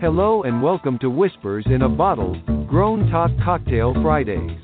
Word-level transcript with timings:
Hello 0.00 0.42
and 0.42 0.60
welcome 0.60 0.98
to 0.98 1.08
Whispers 1.08 1.64
in 1.66 1.82
a 1.82 1.88
Bottle, 1.88 2.34
Grown 2.68 3.08
Talk 3.10 3.30
Cocktail 3.42 3.94
Fridays. 4.02 4.58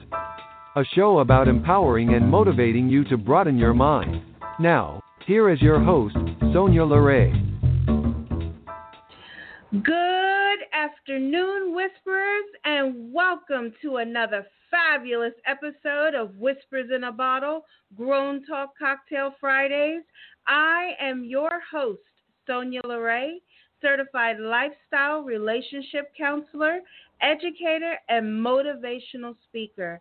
A 0.76 0.84
show 0.94 1.20
about 1.20 1.46
empowering 1.46 2.14
and 2.14 2.28
motivating 2.28 2.88
you 2.88 3.04
to 3.04 3.16
broaden 3.16 3.56
your 3.56 3.72
mind. 3.72 4.22
Now, 4.58 5.00
here 5.26 5.48
is 5.48 5.62
your 5.62 5.82
host, 5.82 6.16
Sonya 6.52 6.82
LaRae. 6.82 7.32
Good 9.82 10.58
afternoon, 10.72 11.74
Whisperers, 11.74 12.44
and 12.64 13.12
welcome 13.12 13.72
to 13.82 13.96
another 13.98 14.44
fabulous 14.68 15.34
episode 15.46 16.14
of 16.14 16.34
Whispers 16.36 16.90
in 16.94 17.04
a 17.04 17.12
Bottle, 17.12 17.64
Grown 17.96 18.44
Talk 18.44 18.70
Cocktail 18.76 19.34
Fridays. 19.40 20.02
I 20.48 20.90
am 21.00 21.24
your 21.24 21.60
host, 21.70 22.00
Sonya 22.46 22.80
LaRae, 22.84 23.36
certified 23.80 24.38
lifestyle 24.40 25.22
relationship 25.22 26.12
counselor, 26.16 26.80
educator, 27.20 27.98
and 28.08 28.26
motivational 28.26 29.34
speaker. 29.48 30.00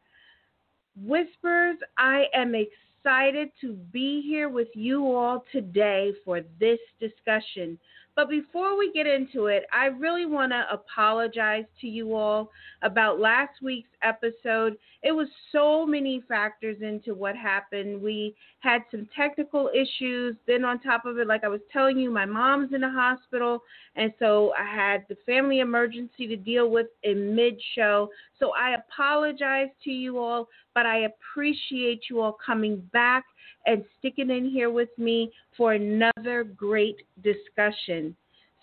Whispers, 1.06 1.78
I 1.98 2.26
am 2.34 2.54
excited 2.56 3.50
to 3.62 3.74
be 3.94 4.22
here 4.22 4.50
with 4.50 4.68
you 4.74 5.16
all 5.16 5.46
today 5.52 6.12
for 6.26 6.42
this 6.60 6.80
discussion. 7.00 7.80
But 8.20 8.30
before 8.30 8.78
we 8.78 8.92
get 8.92 9.08
into 9.08 9.46
it, 9.46 9.64
I 9.72 9.86
really 9.86 10.26
want 10.26 10.52
to 10.52 10.66
apologize 10.70 11.64
to 11.80 11.88
you 11.88 12.16
all 12.16 12.52
about 12.82 13.18
last 13.18 13.62
week's 13.62 13.88
episode. 14.04 14.76
It 15.04 15.14
was 15.14 15.30
so 15.54 15.86
many 15.86 16.22
factors 16.28 16.76
into 16.82 17.14
what 17.14 17.38
happened. 17.38 18.02
We 18.02 18.36
had 18.60 18.82
some 18.92 19.08
technical 19.16 19.70
issues. 19.74 20.36
Then, 20.48 20.66
on 20.66 20.82
top 20.82 21.06
of 21.06 21.18
it, 21.18 21.28
like 21.28 21.46
I 21.46 21.48
was 21.48 21.62
telling 21.72 21.98
you, 21.98 22.12
my 22.12 22.26
mom's 22.26 22.74
in 22.74 22.82
the 22.82 22.90
hospital. 22.90 23.64
And 23.96 24.12
so 24.20 24.52
I 24.60 24.66
had 24.66 25.06
the 25.08 25.16
family 25.26 25.62
emergency 25.62 26.28
to 26.28 26.36
deal 26.36 26.70
with 26.70 26.88
in 27.04 27.34
mid 27.34 27.56
show. 27.74 28.10
So 28.38 28.52
I 28.52 28.76
apologize 28.76 29.70
to 29.86 29.92
you 29.92 30.20
all, 30.20 30.50
but 30.76 30.86
I 30.86 31.06
appreciate 31.06 32.10
you 32.10 32.20
all 32.20 32.38
coming 32.46 32.84
back 32.92 33.24
and 33.66 33.84
sticking 33.98 34.30
in 34.30 34.50
here 34.50 34.70
with 34.70 34.90
me 34.98 35.32
for 35.58 35.74
another 35.74 36.44
great 36.44 36.98
discussion. 37.24 38.16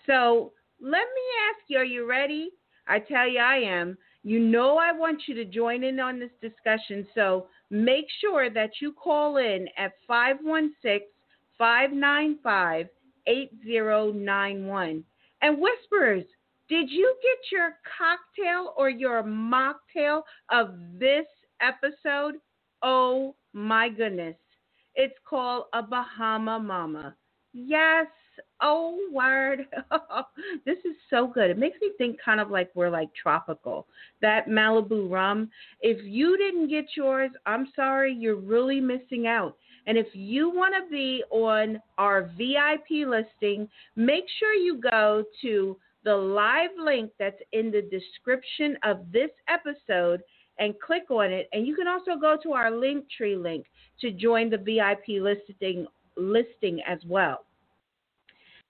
So 0.05 0.51
let 0.81 0.91
me 0.91 1.23
ask 1.49 1.63
you, 1.67 1.77
are 1.77 1.85
you 1.85 2.07
ready? 2.09 2.51
I 2.87 2.99
tell 2.99 3.27
you, 3.27 3.39
I 3.39 3.57
am. 3.57 3.97
You 4.23 4.39
know, 4.39 4.77
I 4.77 4.91
want 4.91 5.23
you 5.27 5.35
to 5.35 5.45
join 5.45 5.83
in 5.83 5.99
on 5.99 6.19
this 6.19 6.31
discussion. 6.41 7.07
So 7.15 7.47
make 7.69 8.07
sure 8.21 8.49
that 8.49 8.71
you 8.81 8.91
call 8.91 9.37
in 9.37 9.67
at 9.77 9.93
516 10.07 11.07
595 11.57 12.87
8091. 13.27 15.03
And 15.41 15.57
Whisperers, 15.59 16.23
did 16.69 16.89
you 16.89 17.15
get 17.21 17.51
your 17.51 17.75
cocktail 17.97 18.73
or 18.77 18.89
your 18.89 19.23
mocktail 19.23 20.23
of 20.49 20.75
this 20.99 21.25
episode? 21.61 22.35
Oh 22.81 23.35
my 23.53 23.89
goodness. 23.89 24.35
It's 24.97 25.15
called 25.29 25.65
a 25.73 25.83
Bahama 25.83 26.59
Mama. 26.59 27.15
Yes. 27.53 28.07
Oh, 28.61 28.97
word. 29.11 29.67
this 30.65 30.77
is 30.79 30.95
so 31.09 31.27
good. 31.27 31.51
It 31.51 31.57
makes 31.57 31.79
me 31.79 31.91
think 31.99 32.17
kind 32.23 32.39
of 32.39 32.49
like 32.49 32.71
we're 32.73 32.89
like 32.89 33.09
tropical. 33.13 33.87
That 34.21 34.47
Malibu 34.47 35.09
rum. 35.09 35.49
If 35.81 36.03
you 36.03 36.35
didn't 36.37 36.69
get 36.69 36.85
yours, 36.95 37.29
I'm 37.45 37.67
sorry. 37.75 38.13
You're 38.13 38.35
really 38.35 38.81
missing 38.81 39.27
out. 39.27 39.55
And 39.85 39.99
if 39.99 40.07
you 40.13 40.49
want 40.49 40.73
to 40.73 40.91
be 40.91 41.23
on 41.29 41.79
our 41.99 42.31
VIP 42.35 43.07
listing, 43.07 43.69
make 43.95 44.25
sure 44.39 44.53
you 44.53 44.81
go 44.81 45.23
to 45.43 45.77
the 46.03 46.15
live 46.15 46.71
link 46.83 47.11
that's 47.19 47.41
in 47.53 47.69
the 47.69 47.83
description 47.83 48.77
of 48.83 49.11
this 49.11 49.29
episode 49.47 50.21
and 50.59 50.79
click 50.79 51.09
on 51.09 51.31
it. 51.31 51.49
And 51.53 51.65
you 51.67 51.75
can 51.75 51.87
also 51.87 52.15
go 52.19 52.37
to 52.43 52.53
our 52.53 52.71
Linktree 52.71 53.41
link 53.41 53.65
to 54.01 54.11
join 54.11 54.49
the 54.49 54.57
VIP 54.57 55.21
listing 55.21 55.87
listing 56.15 56.81
as 56.87 56.99
well. 57.07 57.45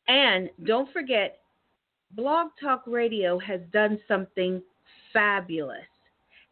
And 0.08 0.50
don't 0.64 0.92
forget, 0.92 1.40
Blog 2.12 2.50
Talk 2.62 2.84
Radio 2.88 3.38
has 3.40 3.62
done 3.72 4.00
something 4.08 4.62
fabulous. 5.12 5.86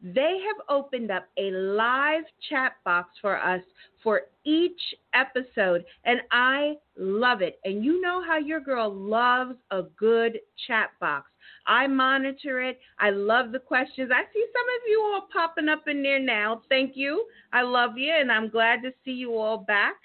They 0.02 0.40
have 0.46 0.66
opened 0.70 1.12
up 1.12 1.28
a 1.38 1.52
live 1.52 2.24
chat 2.50 2.74
box 2.84 3.10
for 3.22 3.38
us 3.38 3.62
for 4.06 4.22
each 4.44 4.80
episode, 5.16 5.84
and 6.06 6.22
I 6.32 6.76
love 6.96 7.42
it. 7.42 7.60
And 7.66 7.84
you 7.84 8.00
know 8.00 8.24
how 8.26 8.38
your 8.38 8.60
girl 8.60 8.94
loves 8.94 9.56
a 9.72 9.82
good 9.98 10.40
chat 10.68 10.92
box. 11.02 11.26
I 11.66 11.88
monitor 11.88 12.62
it. 12.62 12.80
I 13.00 13.10
love 13.10 13.52
the 13.52 13.60
questions. 13.60 14.12
I 14.14 14.22
see 14.32 14.46
some 14.54 14.68
of 14.76 14.82
you 14.88 15.02
all 15.02 15.28
popping 15.34 15.68
up 15.68 15.88
in 15.88 16.04
there 16.04 16.20
now. 16.20 16.62
Thank 16.70 16.92
you. 16.96 17.26
I 17.52 17.64
love 17.64 17.98
you, 17.98 18.14
and 18.16 18.32
I'm 18.32 18.48
glad 18.48 18.84
to 18.84 18.92
see 19.04 19.12
you 19.12 19.36
all 19.36 19.58
back. 19.58 19.96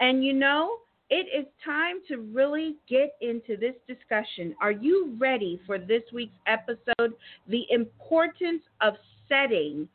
And 0.00 0.24
you 0.24 0.32
know, 0.32 0.78
it 1.10 1.26
is 1.26 1.46
time 1.62 1.96
to 2.08 2.16
really 2.32 2.76
get 2.88 3.16
into 3.20 3.58
this 3.58 3.74
discussion. 3.86 4.54
Are 4.62 4.72
you 4.72 5.14
ready 5.20 5.60
for 5.66 5.78
this 5.78 6.04
week's 6.10 6.38
episode? 6.46 7.12
The 7.48 7.66
importance 7.68 8.62
of 8.80 8.94
setting 9.28 9.90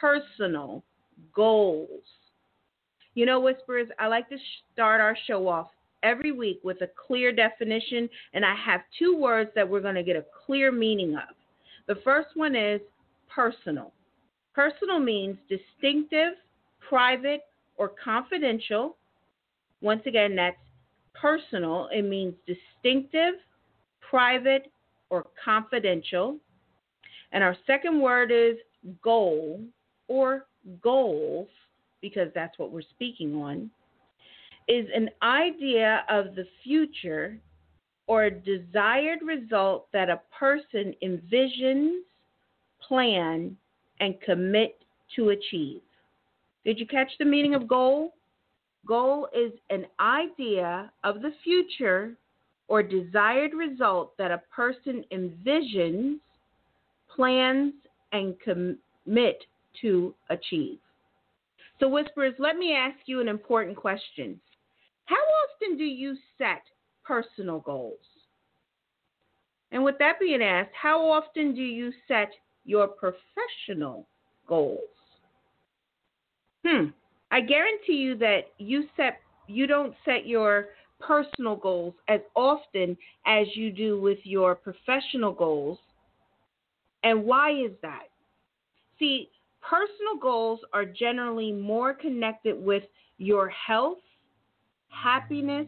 personal 0.00 0.82
goals. 1.34 2.00
You 3.14 3.26
know, 3.26 3.40
Whisperers, 3.40 3.88
I 3.98 4.08
like 4.08 4.28
to 4.30 4.36
start 4.72 5.00
our 5.00 5.16
show 5.26 5.46
off 5.48 5.68
every 6.02 6.32
week 6.32 6.60
with 6.62 6.80
a 6.82 6.88
clear 7.06 7.32
definition, 7.32 8.08
and 8.34 8.44
I 8.44 8.54
have 8.54 8.82
two 8.98 9.16
words 9.16 9.50
that 9.54 9.68
we're 9.68 9.80
going 9.80 9.94
to 9.94 10.02
get 10.02 10.16
a 10.16 10.24
clear 10.46 10.72
meaning 10.72 11.14
of. 11.14 11.34
The 11.86 12.00
first 12.02 12.28
one 12.34 12.56
is 12.56 12.80
personal. 13.28 13.92
Personal 14.54 14.98
means 14.98 15.36
distinctive, 15.48 16.34
private, 16.88 17.42
or 17.76 17.92
confidential. 18.02 18.96
Once 19.80 20.02
again, 20.06 20.36
that's 20.36 20.56
personal. 21.14 21.88
It 21.92 22.02
means 22.02 22.34
distinctive, 22.46 23.34
private, 24.08 24.70
or 25.10 25.26
confidential. 25.42 26.36
And 27.32 27.42
our 27.42 27.56
second 27.66 28.00
word 28.00 28.30
is 28.30 28.56
goal 29.02 29.60
or 30.08 30.46
goals, 30.82 31.48
because 32.04 32.28
that's 32.34 32.58
what 32.58 32.70
we're 32.70 32.82
speaking 32.82 33.34
on 33.34 33.70
is 34.68 34.86
an 34.94 35.08
idea 35.22 36.04
of 36.10 36.34
the 36.34 36.44
future 36.62 37.38
or 38.06 38.28
desired 38.28 39.20
result 39.24 39.86
that 39.94 40.10
a 40.10 40.20
person 40.38 40.94
envisions, 41.02 42.00
plan, 42.86 43.56
and 44.00 44.20
commit 44.20 44.76
to 45.16 45.30
achieve. 45.30 45.80
Did 46.66 46.78
you 46.78 46.86
catch 46.86 47.10
the 47.18 47.24
meaning 47.24 47.54
of 47.54 47.66
goal? 47.66 48.12
Goal 48.86 49.28
is 49.34 49.52
an 49.70 49.86
idea 49.98 50.92
of 51.04 51.22
the 51.22 51.32
future 51.42 52.12
or 52.68 52.82
desired 52.82 53.54
result 53.54 54.14
that 54.18 54.30
a 54.30 54.42
person 54.54 55.06
envisions, 55.10 56.16
plans, 57.16 57.72
and 58.12 58.34
commit 58.40 59.38
to 59.80 60.14
achieve. 60.28 60.78
So, 61.80 61.88
Whisperers, 61.88 62.34
let 62.38 62.56
me 62.56 62.74
ask 62.74 62.96
you 63.06 63.20
an 63.20 63.28
important 63.28 63.76
question. 63.76 64.40
How 65.06 65.16
often 65.16 65.76
do 65.76 65.84
you 65.84 66.16
set 66.38 66.62
personal 67.04 67.60
goals? 67.60 67.98
And 69.72 69.82
with 69.82 69.98
that 69.98 70.20
being 70.20 70.42
asked, 70.42 70.70
how 70.80 71.00
often 71.00 71.54
do 71.54 71.62
you 71.62 71.92
set 72.06 72.30
your 72.64 72.86
professional 72.86 74.06
goals? 74.46 74.78
Hmm. 76.64 76.86
I 77.30 77.40
guarantee 77.40 77.94
you 77.94 78.16
that 78.18 78.52
you 78.58 78.84
set 78.96 79.20
you 79.46 79.66
don't 79.66 79.94
set 80.04 80.26
your 80.26 80.68
personal 81.00 81.56
goals 81.56 81.94
as 82.08 82.20
often 82.34 82.96
as 83.26 83.46
you 83.54 83.70
do 83.70 84.00
with 84.00 84.18
your 84.22 84.54
professional 84.54 85.32
goals. 85.32 85.78
And 87.02 87.24
why 87.24 87.50
is 87.50 87.72
that? 87.82 88.04
See, 88.98 89.28
personal 89.68 90.16
goals 90.20 90.60
are 90.72 90.84
generally 90.84 91.52
more 91.52 91.94
connected 91.94 92.62
with 92.62 92.84
your 93.18 93.48
health 93.48 93.98
happiness, 94.94 95.66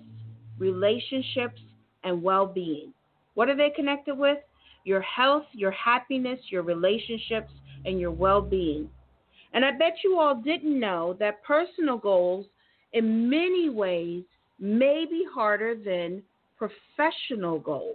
relationships, 0.58 1.60
and 2.04 2.22
well 2.22 2.46
being. 2.46 2.92
What 3.34 3.48
are 3.48 3.56
they 3.56 3.70
connected 3.70 4.16
with? 4.16 4.38
Your 4.84 5.00
health, 5.00 5.44
your 5.52 5.72
happiness, 5.72 6.38
your 6.48 6.62
relationships, 6.62 7.50
and 7.84 7.98
your 8.00 8.12
well 8.12 8.40
being. 8.40 8.88
And 9.52 9.64
I 9.64 9.72
bet 9.72 9.94
you 10.04 10.18
all 10.18 10.34
didn't 10.34 10.78
know 10.78 11.16
that 11.18 11.42
personal 11.42 11.98
goals, 11.98 12.46
in 12.92 13.28
many 13.28 13.68
ways, 13.68 14.24
may 14.58 15.06
be 15.08 15.26
harder 15.34 15.74
than 15.74 16.22
professional 16.56 17.58
goals. 17.58 17.94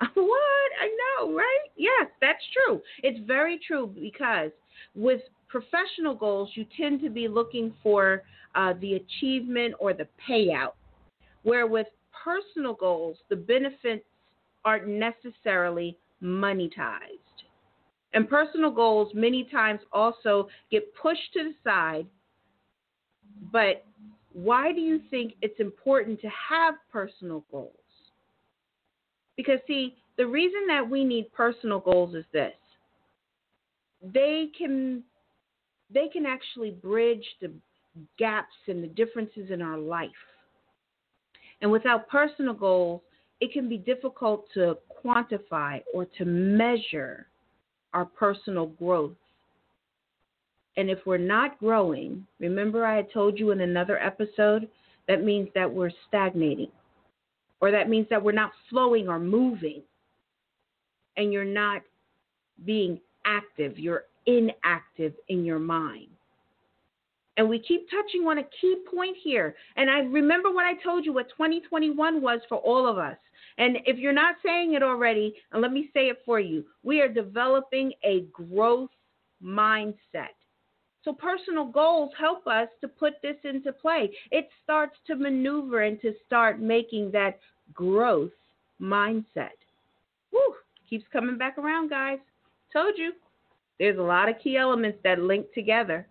what? 0.14 0.70
I 0.80 0.96
know, 1.18 1.34
right? 1.34 1.70
Yes, 1.76 2.08
that's 2.20 2.42
true. 2.52 2.80
It's 3.02 3.24
very 3.26 3.58
true 3.66 3.92
because 3.94 4.50
with 4.94 5.20
professional 5.48 6.14
goals, 6.14 6.50
you 6.54 6.66
tend 6.76 7.00
to 7.02 7.10
be 7.10 7.28
looking 7.28 7.74
for 7.82 8.22
uh, 8.54 8.74
the 8.80 8.94
achievement 8.94 9.74
or 9.78 9.92
the 9.92 10.08
payout. 10.28 10.72
Where 11.42 11.66
with 11.66 11.86
personal 12.24 12.74
goals, 12.74 13.18
the 13.28 13.36
benefits 13.36 14.04
aren't 14.64 14.86
necessarily 14.86 15.98
monetized. 16.22 17.18
And 18.14 18.28
personal 18.28 18.70
goals 18.70 19.12
many 19.14 19.44
times 19.50 19.80
also 19.92 20.48
get 20.70 20.94
pushed 20.94 21.32
to 21.34 21.44
the 21.44 21.54
side. 21.64 22.06
But 23.50 23.84
why 24.32 24.72
do 24.72 24.80
you 24.80 25.00
think 25.10 25.34
it's 25.42 25.58
important 25.60 26.20
to 26.20 26.28
have 26.28 26.74
personal 26.90 27.44
goals? 27.50 27.72
Because, 29.36 29.58
see, 29.66 29.96
the 30.18 30.26
reason 30.26 30.66
that 30.68 30.88
we 30.88 31.04
need 31.04 31.32
personal 31.32 31.80
goals 31.80 32.14
is 32.14 32.24
this 32.32 32.52
they 34.02 34.48
can 34.56 35.02
they 35.92 36.08
can 36.08 36.26
actually 36.26 36.70
bridge 36.70 37.24
the 37.40 37.50
gaps 38.18 38.54
and 38.66 38.82
the 38.82 38.88
differences 38.88 39.50
in 39.50 39.60
our 39.60 39.78
life. 39.78 40.10
And 41.60 41.70
without 41.70 42.08
personal 42.08 42.54
goals, 42.54 43.02
it 43.40 43.52
can 43.52 43.68
be 43.68 43.76
difficult 43.76 44.46
to 44.54 44.78
quantify 45.04 45.82
or 45.92 46.06
to 46.18 46.24
measure 46.24 47.26
our 47.92 48.04
personal 48.04 48.66
growth. 48.66 49.12
And 50.76 50.88
if 50.88 50.98
we're 51.04 51.18
not 51.18 51.58
growing, 51.58 52.26
remember 52.40 52.86
I 52.86 52.96
had 52.96 53.12
told 53.12 53.38
you 53.38 53.50
in 53.50 53.60
another 53.60 53.98
episode, 53.98 54.68
that 55.08 55.22
means 55.22 55.48
that 55.54 55.70
we're 55.70 55.90
stagnating, 56.08 56.70
or 57.60 57.70
that 57.70 57.88
means 57.90 58.06
that 58.08 58.22
we're 58.22 58.32
not 58.32 58.52
flowing 58.70 59.08
or 59.08 59.18
moving, 59.18 59.82
and 61.16 61.32
you're 61.32 61.44
not 61.44 61.82
being 62.64 63.00
active, 63.24 63.78
you're 63.78 64.04
inactive 64.26 65.14
in 65.28 65.44
your 65.44 65.58
mind. 65.58 66.08
And 67.36 67.48
we 67.48 67.58
keep 67.58 67.88
touching 67.90 68.26
on 68.26 68.38
a 68.38 68.48
key 68.60 68.76
point 68.94 69.16
here. 69.22 69.54
And 69.76 69.90
I 69.90 70.00
remember 70.00 70.52
what 70.52 70.66
I 70.66 70.74
told 70.82 71.04
you 71.04 71.12
what 71.14 71.30
2021 71.30 72.20
was 72.20 72.40
for 72.48 72.58
all 72.58 72.86
of 72.86 72.98
us. 72.98 73.16
And 73.58 73.78
if 73.86 73.98
you're 73.98 74.12
not 74.12 74.36
saying 74.44 74.74
it 74.74 74.82
already, 74.82 75.34
and 75.52 75.62
let 75.62 75.72
me 75.72 75.90
say 75.94 76.08
it 76.08 76.18
for 76.24 76.40
you, 76.40 76.64
we 76.82 77.00
are 77.00 77.08
developing 77.08 77.92
a 78.04 78.26
growth 78.32 78.90
mindset. 79.42 80.34
So 81.04 81.12
personal 81.12 81.66
goals 81.66 82.12
help 82.18 82.46
us 82.46 82.68
to 82.80 82.88
put 82.88 83.14
this 83.22 83.36
into 83.44 83.72
play. 83.72 84.10
It 84.30 84.48
starts 84.62 84.96
to 85.06 85.16
maneuver 85.16 85.82
and 85.82 86.00
to 86.02 86.14
start 86.26 86.60
making 86.60 87.10
that 87.12 87.40
growth 87.74 88.30
mindset. 88.80 89.56
Woo, 90.32 90.54
keeps 90.88 91.04
coming 91.12 91.38
back 91.38 91.58
around, 91.58 91.90
guys. 91.90 92.18
Told 92.72 92.94
you. 92.96 93.12
There's 93.78 93.98
a 93.98 94.02
lot 94.02 94.28
of 94.28 94.36
key 94.42 94.56
elements 94.56 94.98
that 95.04 95.18
link 95.18 95.46
together. 95.54 96.06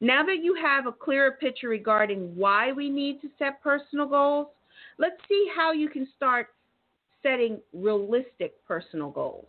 Now 0.00 0.24
that 0.26 0.42
you 0.42 0.54
have 0.60 0.86
a 0.86 0.92
clearer 0.92 1.32
picture 1.32 1.68
regarding 1.68 2.36
why 2.36 2.72
we 2.72 2.90
need 2.90 3.20
to 3.22 3.28
set 3.38 3.62
personal 3.62 4.06
goals, 4.06 4.48
let's 4.98 5.16
see 5.28 5.48
how 5.56 5.72
you 5.72 5.88
can 5.88 6.08
start 6.16 6.48
setting 7.22 7.60
realistic 7.72 8.54
personal 8.66 9.10
goals. 9.10 9.46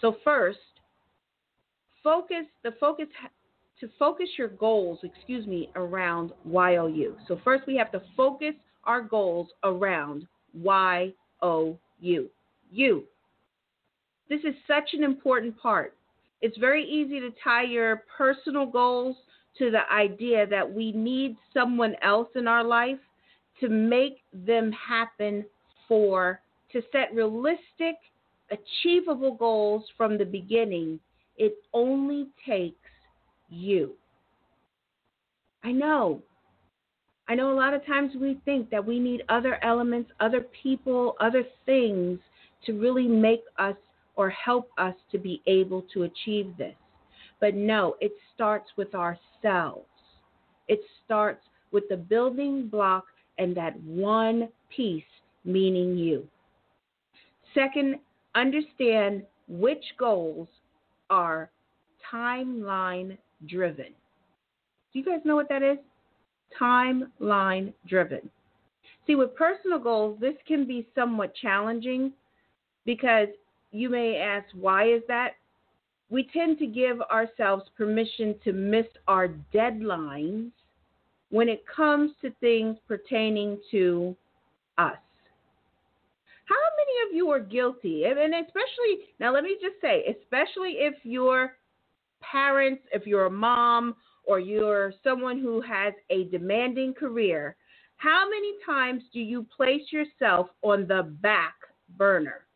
So 0.00 0.16
first, 0.24 0.58
focus 2.02 2.46
the 2.62 2.72
focus 2.80 3.06
to 3.80 3.88
focus 3.98 4.28
your 4.36 4.48
goals, 4.48 4.98
excuse 5.02 5.46
me, 5.46 5.70
around 5.76 6.32
YOU. 6.44 7.16
So 7.28 7.40
first 7.44 7.64
we 7.66 7.76
have 7.76 7.92
to 7.92 8.02
focus 8.16 8.54
our 8.84 9.00
goals 9.00 9.48
around 9.62 10.26
YOU. 10.52 12.28
You. 12.70 13.04
This 14.28 14.40
is 14.40 14.54
such 14.66 14.90
an 14.92 15.04
important 15.04 15.58
part. 15.58 15.94
It's 16.40 16.56
very 16.58 16.84
easy 16.84 17.20
to 17.20 17.30
tie 17.42 17.64
your 17.64 18.04
personal 18.16 18.66
goals 18.66 19.16
to 19.58 19.70
the 19.70 19.90
idea 19.92 20.46
that 20.46 20.70
we 20.72 20.92
need 20.92 21.36
someone 21.52 21.94
else 22.02 22.28
in 22.36 22.46
our 22.46 22.62
life 22.62 22.98
to 23.60 23.68
make 23.68 24.18
them 24.32 24.70
happen 24.72 25.44
for, 25.88 26.40
to 26.72 26.82
set 26.92 27.12
realistic, 27.12 27.96
achievable 28.50 29.34
goals 29.34 29.84
from 29.96 30.16
the 30.16 30.24
beginning. 30.24 31.00
It 31.36 31.56
only 31.72 32.28
takes 32.46 32.76
you. 33.48 33.94
I 35.64 35.72
know. 35.72 36.22
I 37.28 37.34
know 37.34 37.52
a 37.52 37.54
lot 37.54 37.74
of 37.74 37.84
times 37.84 38.12
we 38.18 38.40
think 38.44 38.70
that 38.70 38.84
we 38.84 38.98
need 38.98 39.22
other 39.28 39.62
elements, 39.62 40.10
other 40.20 40.46
people, 40.62 41.16
other 41.20 41.42
things 41.66 42.20
to 42.64 42.72
really 42.72 43.06
make 43.06 43.42
us 43.58 43.76
or 44.18 44.28
help 44.30 44.68
us 44.78 44.94
to 45.12 45.16
be 45.16 45.40
able 45.46 45.82
to 45.94 46.02
achieve 46.02 46.52
this. 46.58 46.74
But 47.40 47.54
no, 47.54 47.94
it 48.00 48.12
starts 48.34 48.68
with 48.76 48.92
ourselves. 48.94 49.86
It 50.66 50.80
starts 51.04 51.46
with 51.70 51.84
the 51.88 51.96
building 51.96 52.66
block 52.66 53.04
and 53.38 53.56
that 53.56 53.80
one 53.80 54.48
piece, 54.74 55.04
meaning 55.44 55.96
you. 55.96 56.26
Second, 57.54 58.00
understand 58.34 59.22
which 59.46 59.84
goals 59.98 60.48
are 61.10 61.48
timeline 62.12 63.16
driven. 63.46 63.94
Do 64.92 64.98
you 64.98 65.04
guys 65.04 65.20
know 65.24 65.36
what 65.36 65.48
that 65.48 65.62
is? 65.62 65.78
Timeline 66.60 67.72
driven. 67.86 68.28
See, 69.06 69.14
with 69.14 69.36
personal 69.36 69.78
goals, 69.78 70.18
this 70.20 70.34
can 70.46 70.66
be 70.66 70.88
somewhat 70.96 71.34
challenging 71.36 72.12
because 72.84 73.28
you 73.78 73.88
may 73.88 74.16
ask, 74.16 74.46
why 74.54 74.88
is 74.88 75.02
that? 75.08 75.32
we 76.10 76.28
tend 76.32 76.58
to 76.58 76.66
give 76.66 77.00
ourselves 77.02 77.64
permission 77.76 78.34
to 78.44 78.52
miss 78.52 78.86
our 79.06 79.28
deadlines 79.52 80.50
when 81.30 81.48
it 81.48 81.64
comes 81.66 82.12
to 82.22 82.30
things 82.40 82.76
pertaining 82.86 83.58
to 83.70 84.16
us. 84.78 84.96
How 86.46 86.56
many 86.78 87.10
of 87.10 87.16
you 87.16 87.30
are 87.30 87.40
guilty? 87.40 88.04
And 88.04 88.18
especially, 88.18 89.04
now 89.20 89.34
let 89.34 89.44
me 89.44 89.56
just 89.60 89.78
say, 89.82 90.16
especially 90.22 90.76
if 90.78 90.94
your 91.02 91.52
parents, 92.22 92.82
if 92.92 93.06
you're 93.06 93.26
a 93.26 93.30
mom, 93.30 93.94
or 94.24 94.40
you're 94.40 94.92
someone 95.04 95.38
who 95.38 95.60
has 95.60 95.92
a 96.10 96.24
demanding 96.24 96.94
career, 96.94 97.56
how 97.96 98.28
many 98.28 98.52
times 98.64 99.02
do 99.12 99.20
you 99.20 99.46
place 99.54 99.90
yourself 99.90 100.48
on 100.62 100.86
the 100.86 101.14
back 101.20 101.54
burner? 101.96 102.47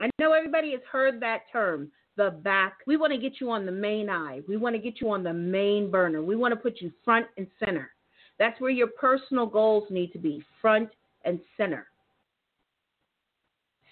I 0.00 0.10
know 0.18 0.32
everybody 0.32 0.72
has 0.72 0.80
heard 0.90 1.20
that 1.20 1.42
term, 1.52 1.90
the 2.16 2.30
back. 2.42 2.78
We 2.86 2.96
want 2.96 3.12
to 3.12 3.18
get 3.18 3.40
you 3.40 3.50
on 3.50 3.66
the 3.66 3.72
main 3.72 4.10
eye. 4.10 4.40
We 4.48 4.56
want 4.56 4.74
to 4.74 4.82
get 4.82 5.00
you 5.00 5.10
on 5.10 5.22
the 5.22 5.32
main 5.32 5.90
burner. 5.90 6.22
We 6.22 6.36
want 6.36 6.52
to 6.52 6.56
put 6.56 6.80
you 6.80 6.92
front 7.04 7.26
and 7.36 7.46
center. 7.58 7.90
That's 8.38 8.60
where 8.60 8.70
your 8.70 8.88
personal 8.88 9.46
goals 9.46 9.84
need 9.90 10.12
to 10.12 10.18
be 10.18 10.42
front 10.60 10.90
and 11.24 11.40
center. 11.56 11.86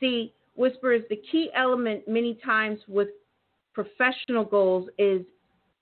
See, 0.00 0.34
Whisper 0.56 0.92
is 0.92 1.02
the 1.08 1.20
key 1.32 1.50
element 1.54 2.06
many 2.06 2.38
times 2.44 2.80
with 2.86 3.08
professional 3.72 4.44
goals 4.44 4.88
is 4.98 5.22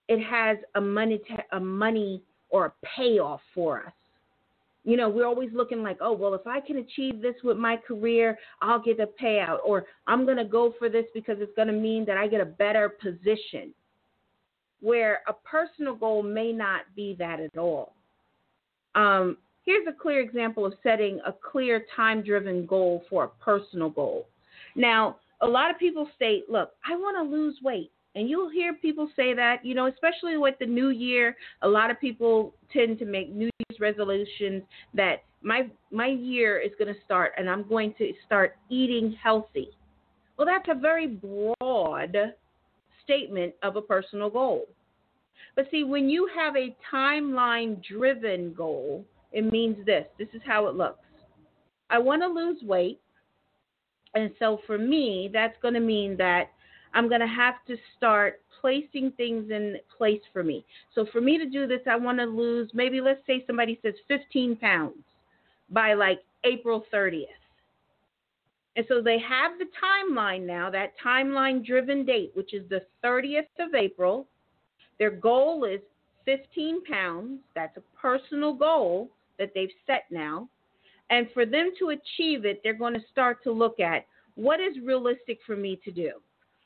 it 0.08 0.22
has 0.24 0.58
a 0.76 0.80
money, 0.80 1.20
a 1.52 1.60
money 1.60 2.22
or 2.50 2.66
a 2.66 2.72
payoff 2.96 3.40
for 3.54 3.84
us 3.86 3.92
you 4.84 4.96
know, 4.96 5.08
we're 5.08 5.26
always 5.26 5.50
looking 5.52 5.82
like, 5.82 5.98
oh, 6.00 6.12
well, 6.12 6.34
if 6.34 6.46
I 6.46 6.60
can 6.60 6.78
achieve 6.78 7.22
this 7.22 7.36
with 7.44 7.56
my 7.56 7.76
career, 7.76 8.36
I'll 8.60 8.82
get 8.82 8.98
a 8.98 9.08
payout, 9.22 9.58
or 9.64 9.86
I'm 10.06 10.24
going 10.24 10.38
to 10.38 10.44
go 10.44 10.74
for 10.78 10.88
this 10.88 11.04
because 11.14 11.36
it's 11.40 11.54
going 11.54 11.68
to 11.68 11.74
mean 11.74 12.04
that 12.06 12.16
I 12.16 12.26
get 12.26 12.40
a 12.40 12.46
better 12.46 12.88
position. 12.88 13.72
Where 14.80 15.20
a 15.28 15.32
personal 15.32 15.94
goal 15.94 16.24
may 16.24 16.52
not 16.52 16.80
be 16.96 17.14
that 17.20 17.38
at 17.38 17.56
all. 17.56 17.94
Um, 18.96 19.36
here's 19.64 19.86
a 19.86 19.92
clear 19.92 20.20
example 20.20 20.66
of 20.66 20.74
setting 20.82 21.20
a 21.24 21.32
clear 21.32 21.84
time 21.94 22.22
driven 22.22 22.66
goal 22.66 23.04
for 23.08 23.24
a 23.24 23.28
personal 23.44 23.90
goal. 23.90 24.26
Now, 24.74 25.16
a 25.40 25.46
lot 25.46 25.70
of 25.70 25.78
people 25.78 26.08
state, 26.16 26.50
look, 26.50 26.70
I 26.84 26.96
want 26.96 27.16
to 27.16 27.36
lose 27.36 27.56
weight. 27.62 27.92
And 28.14 28.28
you'll 28.28 28.50
hear 28.50 28.74
people 28.74 29.08
say 29.16 29.32
that, 29.34 29.64
you 29.64 29.74
know, 29.74 29.86
especially 29.86 30.36
with 30.36 30.56
the 30.58 30.66
new 30.66 30.90
year, 30.90 31.34
a 31.62 31.68
lot 31.68 31.90
of 31.90 31.98
people 31.98 32.52
tend 32.72 32.98
to 32.98 33.06
make 33.06 33.32
New 33.32 33.48
resolutions 33.80 34.62
that 34.94 35.22
my 35.42 35.68
my 35.90 36.06
year 36.06 36.58
is 36.58 36.72
going 36.78 36.92
to 36.92 37.00
start 37.04 37.32
and 37.36 37.48
I'm 37.48 37.68
going 37.68 37.94
to 37.98 38.12
start 38.26 38.56
eating 38.70 39.16
healthy. 39.22 39.70
Well, 40.36 40.46
that's 40.46 40.68
a 40.68 40.80
very 40.80 41.06
broad 41.06 42.16
statement 43.04 43.54
of 43.62 43.76
a 43.76 43.82
personal 43.82 44.30
goal. 44.30 44.66
But 45.54 45.66
see, 45.70 45.84
when 45.84 46.08
you 46.08 46.28
have 46.34 46.56
a 46.56 46.74
timeline 46.92 47.82
driven 47.84 48.54
goal, 48.54 49.04
it 49.32 49.50
means 49.50 49.84
this. 49.84 50.06
This 50.18 50.28
is 50.32 50.40
how 50.46 50.66
it 50.68 50.74
looks. 50.74 51.04
I 51.90 51.98
want 51.98 52.22
to 52.22 52.28
lose 52.28 52.62
weight. 52.62 53.00
And 54.14 54.30
so 54.38 54.60
for 54.66 54.78
me, 54.78 55.30
that's 55.32 55.56
going 55.62 55.74
to 55.74 55.80
mean 55.80 56.16
that 56.18 56.50
I'm 56.94 57.08
going 57.08 57.20
to 57.20 57.26
have 57.26 57.54
to 57.68 57.76
start 57.96 58.40
placing 58.60 59.12
things 59.16 59.50
in 59.50 59.76
place 59.96 60.20
for 60.32 60.44
me. 60.44 60.64
So 60.94 61.06
for 61.12 61.20
me 61.20 61.38
to 61.38 61.46
do 61.46 61.66
this, 61.66 61.80
I 61.90 61.96
want 61.96 62.18
to 62.18 62.24
lose 62.24 62.70
maybe 62.74 63.00
let's 63.00 63.26
say 63.26 63.44
somebody 63.46 63.78
says 63.82 63.94
15 64.08 64.56
pounds 64.56 64.96
by 65.70 65.94
like 65.94 66.20
April 66.44 66.84
30th. 66.92 67.26
And 68.76 68.86
so 68.88 69.02
they 69.02 69.18
have 69.18 69.58
the 69.58 69.66
timeline 69.82 70.46
now, 70.46 70.70
that 70.70 70.92
timeline 71.04 71.64
driven 71.64 72.06
date, 72.06 72.30
which 72.34 72.54
is 72.54 72.66
the 72.70 72.82
30th 73.04 73.42
of 73.58 73.74
April. 73.74 74.26
Their 74.98 75.10
goal 75.10 75.64
is 75.64 75.80
15 76.24 76.84
pounds. 76.84 77.40
That's 77.54 77.76
a 77.76 77.82
personal 78.00 78.54
goal 78.54 79.10
that 79.38 79.50
they've 79.54 79.68
set 79.86 80.04
now. 80.10 80.48
And 81.10 81.26
for 81.34 81.44
them 81.44 81.72
to 81.78 81.90
achieve 81.90 82.46
it, 82.46 82.60
they're 82.62 82.72
going 82.72 82.94
to 82.94 83.02
start 83.10 83.42
to 83.44 83.52
look 83.52 83.80
at 83.80 84.06
what 84.36 84.60
is 84.60 84.76
realistic 84.82 85.38
for 85.46 85.56
me 85.56 85.78
to 85.84 85.90
do. 85.90 86.12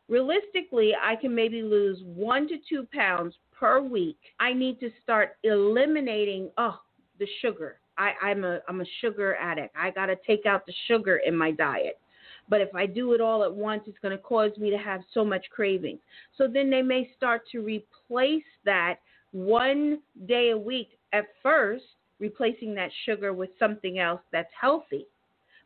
Realistically, 0.09 0.93
I 1.01 1.17
can 1.17 1.35
maybe 1.35 1.63
lose 1.63 2.01
one 2.05 2.47
to 2.49 2.57
two 2.69 2.87
pounds 2.93 3.35
per 3.59 3.81
week. 3.81 4.19
I 4.39 4.53
need 4.53 4.79
to 4.81 4.91
start 5.03 5.37
eliminating 5.43 6.51
oh 6.59 6.81
the 7.19 7.27
sugar. 7.43 7.79
I, 7.99 8.13
I'm 8.23 8.45
a 8.45 8.61
I'm 8.69 8.81
a 8.81 8.87
sugar 9.01 9.37
addict. 9.37 9.75
I 9.77 9.91
gotta 9.91 10.17
take 10.27 10.47
out 10.47 10.67
the 10.67 10.75
sugar 10.87 11.21
in 11.27 11.37
my 11.37 11.51
diet. 11.51 11.99
But 12.49 12.61
if 12.61 12.75
I 12.75 12.87
do 12.87 13.13
it 13.13 13.21
all 13.21 13.43
at 13.45 13.53
once, 13.53 13.83
it's 13.87 13.99
going 13.99 14.17
to 14.17 14.23
cause 14.23 14.57
me 14.57 14.71
to 14.71 14.79
have 14.79 15.01
so 15.13 15.25
much 15.25 15.45
cravings. 15.51 15.99
So 16.39 16.47
then 16.47 16.71
they 16.71 16.83
may 16.83 17.11
start 17.17 17.43
to 17.53 17.61
replace 17.61 18.45
that 18.65 18.99
one 19.33 20.01
day 20.27 20.51
a 20.51 20.59
week 20.59 20.91
at 21.13 21.25
first, 21.43 21.85
replacing 22.21 22.75
that 22.75 22.91
sugar 23.05 23.33
with 23.33 23.51
something 23.59 23.99
else 23.99 24.21
that's 24.33 24.53
healthy. 24.59 25.07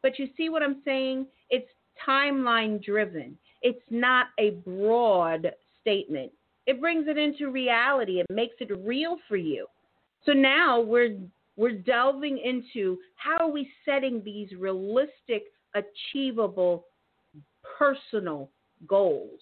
But 0.03 0.19
you 0.19 0.29
see 0.37 0.49
what 0.49 0.63
I'm 0.63 0.81
saying? 0.85 1.27
It's 1.51 1.69
timeline 2.07 2.83
driven, 2.83 3.37
it's 3.63 3.83
not 3.91 4.29
a 4.39 4.51
broad 4.51 5.51
statement. 5.81 6.31
It 6.67 6.81
brings 6.81 7.09
it 7.09 7.19
into 7.19 7.51
reality, 7.51 8.21
it 8.21 8.27
makes 8.31 8.57
it 8.61 8.71
real 8.85 9.17
for 9.29 9.37
you. 9.37 9.67
So 10.25 10.33
now 10.33 10.81
we're 10.81 11.17
we're 11.57 11.73
delving 11.73 12.39
into 12.39 12.99
how 13.17 13.37
are 13.47 13.51
we 13.51 13.69
setting 13.85 14.23
these 14.25 14.49
realistic 14.59 15.45
achievable 15.75 16.87
personal 17.79 18.51
goals. 18.87 19.41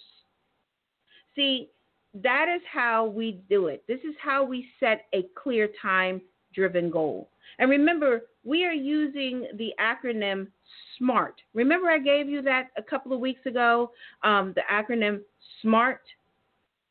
See, 1.36 1.68
that 2.14 2.46
is 2.48 2.62
how 2.72 3.06
we 3.06 3.40
do 3.48 3.68
it. 3.68 3.84
This 3.86 4.00
is 4.00 4.14
how 4.20 4.42
we 4.44 4.66
set 4.80 5.06
a 5.14 5.26
clear 5.40 5.68
time 5.80 6.20
driven 6.54 6.90
goal. 6.90 7.28
And 7.58 7.70
remember, 7.70 8.22
we 8.44 8.64
are 8.64 8.72
using 8.72 9.46
the 9.56 9.72
acronym 9.80 10.48
SMART. 10.96 11.40
Remember, 11.54 11.88
I 11.88 11.98
gave 11.98 12.28
you 12.28 12.42
that 12.42 12.68
a 12.76 12.82
couple 12.82 13.12
of 13.12 13.20
weeks 13.20 13.44
ago? 13.46 13.90
Um, 14.22 14.54
the 14.54 14.62
acronym 14.70 15.20
SMART. 15.62 16.00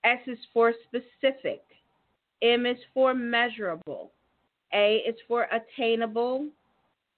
S 0.04 0.20
is 0.28 0.38
for 0.54 0.74
specific, 0.88 1.62
M 2.42 2.66
is 2.66 2.78
for 2.94 3.14
measurable, 3.14 4.12
A 4.74 5.04
is 5.08 5.16
for 5.28 5.48
attainable, 5.52 6.48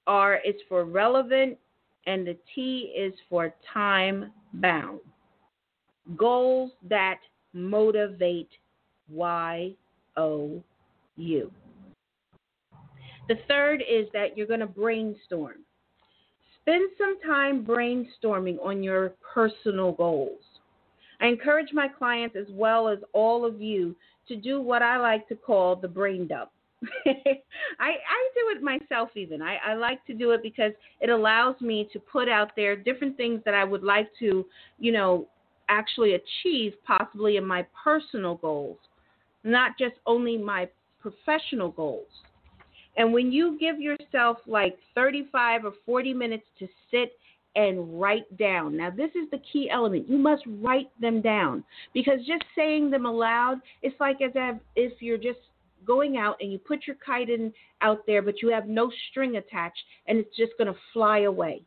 R 0.08 0.40
is 0.44 0.56
for 0.68 0.86
relevant, 0.86 1.58
and 2.08 2.26
the 2.26 2.36
T 2.56 2.94
is 2.98 3.14
for 3.30 3.54
time 3.72 4.32
bound. 4.56 5.02
Goals 6.16 6.72
that 6.90 7.20
motivate 7.54 8.50
Y 9.12 9.76
O 10.18 10.64
U. 11.18 11.52
The 13.30 13.38
third 13.48 13.84
is 13.88 14.08
that 14.12 14.36
you're 14.36 14.48
going 14.48 14.60
to 14.60 14.66
brainstorm. 14.66 15.58
Spend 16.62 16.90
some 16.98 17.22
time 17.22 17.64
brainstorming 17.64 18.58
on 18.62 18.82
your 18.82 19.14
personal 19.34 19.92
goals. 19.92 20.42
I 21.22 21.28
encourage 21.28 21.72
my 21.72 21.88
clients 21.88 22.36
as 22.36 22.48
well 22.50 22.90
as 22.90 22.98
all 23.14 23.46
of 23.46 23.62
you 23.62 23.96
to 24.28 24.36
do 24.36 24.60
what 24.60 24.82
I 24.82 24.98
like 24.98 25.28
to 25.28 25.36
call 25.36 25.76
the 25.76 25.88
brain 25.88 26.28
dump. 26.28 26.50
I, 27.06 27.12
I 27.80 28.30
do 28.34 28.56
it 28.56 28.64
myself 28.64 29.10
even. 29.16 29.44
I, 29.44 29.58
I 29.58 29.74
like 29.76 30.04
to 30.08 30.16
do 30.16 30.32
it 30.32 30.42
because 30.42 30.72
it 31.00 31.12
allows 31.12 31.60
me 31.62 31.88
to 31.94 32.00
put 32.00 32.30
out 32.30 32.56
there 32.56 32.76
different 32.76 33.16
things 33.16 33.42
that 33.46 33.54
I 33.54 33.64
would 33.64 33.84
like 33.84 34.10
to, 34.20 34.44
you 34.80 34.92
know, 34.92 35.28
actually 35.68 36.16
achieve 36.16 36.74
possibly 36.84 37.38
in 37.38 37.46
my 37.46 37.64
personal 37.84 38.36
goals, 38.36 38.78
not 39.44 39.78
just 39.78 39.96
only 40.08 40.36
my 40.36 40.68
professional 41.00 41.70
goals. 41.70 42.08
And 43.00 43.14
when 43.14 43.32
you 43.32 43.58
give 43.58 43.80
yourself 43.80 44.38
like 44.46 44.78
35 44.94 45.64
or 45.64 45.72
40 45.86 46.14
minutes 46.14 46.44
to 46.60 46.68
sit 46.92 47.14
and 47.56 48.00
write 48.00 48.38
down. 48.38 48.78
Now, 48.78 48.90
this 48.90 49.10
is 49.16 49.30
the 49.32 49.42
key 49.52 49.70
element. 49.72 50.08
You 50.08 50.18
must 50.18 50.44
write 50.62 50.90
them 51.02 51.22
down 51.22 51.64
because 51.94 52.20
just 52.28 52.44
saying 52.56 52.92
them 52.92 53.06
aloud, 53.06 53.62
it's 53.82 54.00
like 54.00 54.22
as 54.22 54.32
if 54.76 55.02
you're 55.02 55.18
just 55.18 55.40
going 55.88 56.18
out 56.18 56.36
and 56.42 56.52
you 56.52 56.60
put 56.60 56.86
your 56.86 56.98
kite 57.04 57.30
in 57.30 57.54
out 57.82 58.06
there, 58.06 58.22
but 58.22 58.42
you 58.42 58.50
have 58.50 58.68
no 58.68 58.92
string 59.10 59.38
attached 59.38 59.82
and 60.08 60.20
it's 60.20 60.36
just 60.38 60.52
going 60.58 60.72
to 60.72 60.80
fly 60.94 61.20
away. 61.20 61.62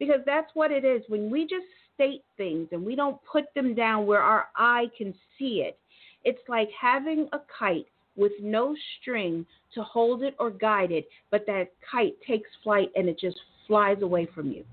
Because 0.00 0.20
that's 0.26 0.50
what 0.54 0.72
it 0.72 0.84
is. 0.84 1.02
When 1.08 1.30
we 1.30 1.42
just 1.42 1.66
state 1.94 2.24
things 2.36 2.68
and 2.72 2.84
we 2.84 2.96
don't 2.96 3.18
put 3.30 3.44
them 3.54 3.74
down 3.74 4.04
where 4.04 4.20
our 4.20 4.48
eye 4.56 4.86
can 4.98 5.14
see 5.38 5.62
it, 5.64 5.78
it's 6.24 6.42
like 6.48 6.68
having 6.78 7.28
a 7.32 7.38
kite 7.58 7.86
with 8.16 8.32
no 8.40 8.74
string 9.00 9.44
to 9.74 9.82
hold 9.82 10.22
it 10.22 10.34
or 10.38 10.50
guide 10.50 10.92
it, 10.92 11.08
but 11.30 11.44
that 11.46 11.72
kite 11.90 12.14
takes 12.26 12.48
flight 12.62 12.90
and 12.94 13.08
it 13.08 13.18
just 13.18 13.38
flies 13.66 14.02
away 14.02 14.28
from 14.34 14.50
you. 14.50 14.64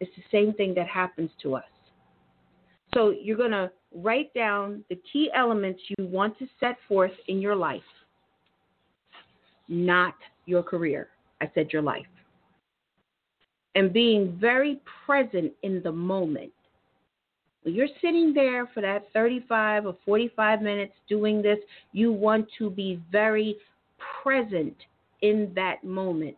It's 0.00 0.12
the 0.16 0.22
same 0.30 0.52
thing 0.54 0.74
that 0.74 0.86
happens 0.86 1.30
to 1.42 1.56
us. 1.56 1.64
So 2.94 3.10
you're 3.10 3.36
going 3.36 3.52
to 3.52 3.70
write 3.94 4.32
down 4.34 4.84
the 4.90 5.00
key 5.12 5.30
elements 5.34 5.80
you 5.96 6.06
want 6.06 6.38
to 6.38 6.46
set 6.60 6.76
forth 6.88 7.12
in 7.28 7.40
your 7.40 7.56
life, 7.56 7.80
not 9.68 10.14
your 10.46 10.62
career. 10.62 11.08
I 11.40 11.50
said 11.54 11.72
your 11.72 11.82
life. 11.82 12.06
And 13.74 13.92
being 13.92 14.36
very 14.40 14.80
present 15.06 15.52
in 15.62 15.82
the 15.82 15.92
moment. 15.92 16.52
When 17.62 17.74
you're 17.74 17.88
sitting 18.00 18.32
there 18.34 18.66
for 18.74 18.80
that 18.80 19.06
35 19.12 19.86
or 19.86 19.96
45 20.04 20.62
minutes 20.62 20.94
doing 21.08 21.42
this, 21.42 21.58
you 21.92 22.12
want 22.12 22.48
to 22.58 22.70
be 22.70 23.00
very 23.10 23.56
present 24.22 24.74
in 25.20 25.52
that 25.54 25.84
moment, 25.84 26.36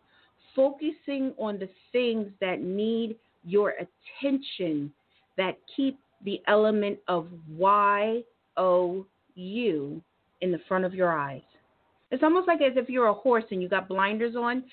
focusing 0.55 1.33
on 1.39 1.59
the 1.59 1.69
things 1.93 2.29
that 2.41 2.61
need 2.61 3.17
your 3.45 3.75
attention 4.21 4.93
that 5.37 5.57
keep 5.75 5.99
the 6.25 6.41
element 6.47 6.99
of 7.09 7.29
Y 7.57 8.23
O 8.57 9.07
U 9.35 10.03
in 10.41 10.53
the 10.53 10.61
front 10.69 10.85
of 10.85 10.95
your 10.95 11.19
eyes. 11.19 11.43
It's 12.11 12.23
almost 12.23 12.47
like 12.47 12.61
as 12.61 12.77
if 12.77 12.89
you're 12.89 13.09
a 13.09 13.15
horse 13.15 13.45
and 13.51 13.61
you 13.61 13.69
got 13.69 13.89
blinders 13.89 14.37
on. 14.37 14.65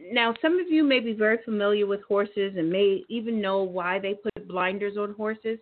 Now, 0.00 0.34
some 0.42 0.58
of 0.58 0.68
you 0.68 0.82
may 0.82 1.00
be 1.00 1.12
very 1.12 1.38
familiar 1.44 1.86
with 1.86 2.02
horses 2.02 2.54
and 2.56 2.70
may 2.70 3.04
even 3.08 3.40
know 3.40 3.62
why 3.62 3.98
they 3.98 4.14
put 4.14 4.48
blinders 4.48 4.96
on 4.96 5.14
horses. 5.14 5.58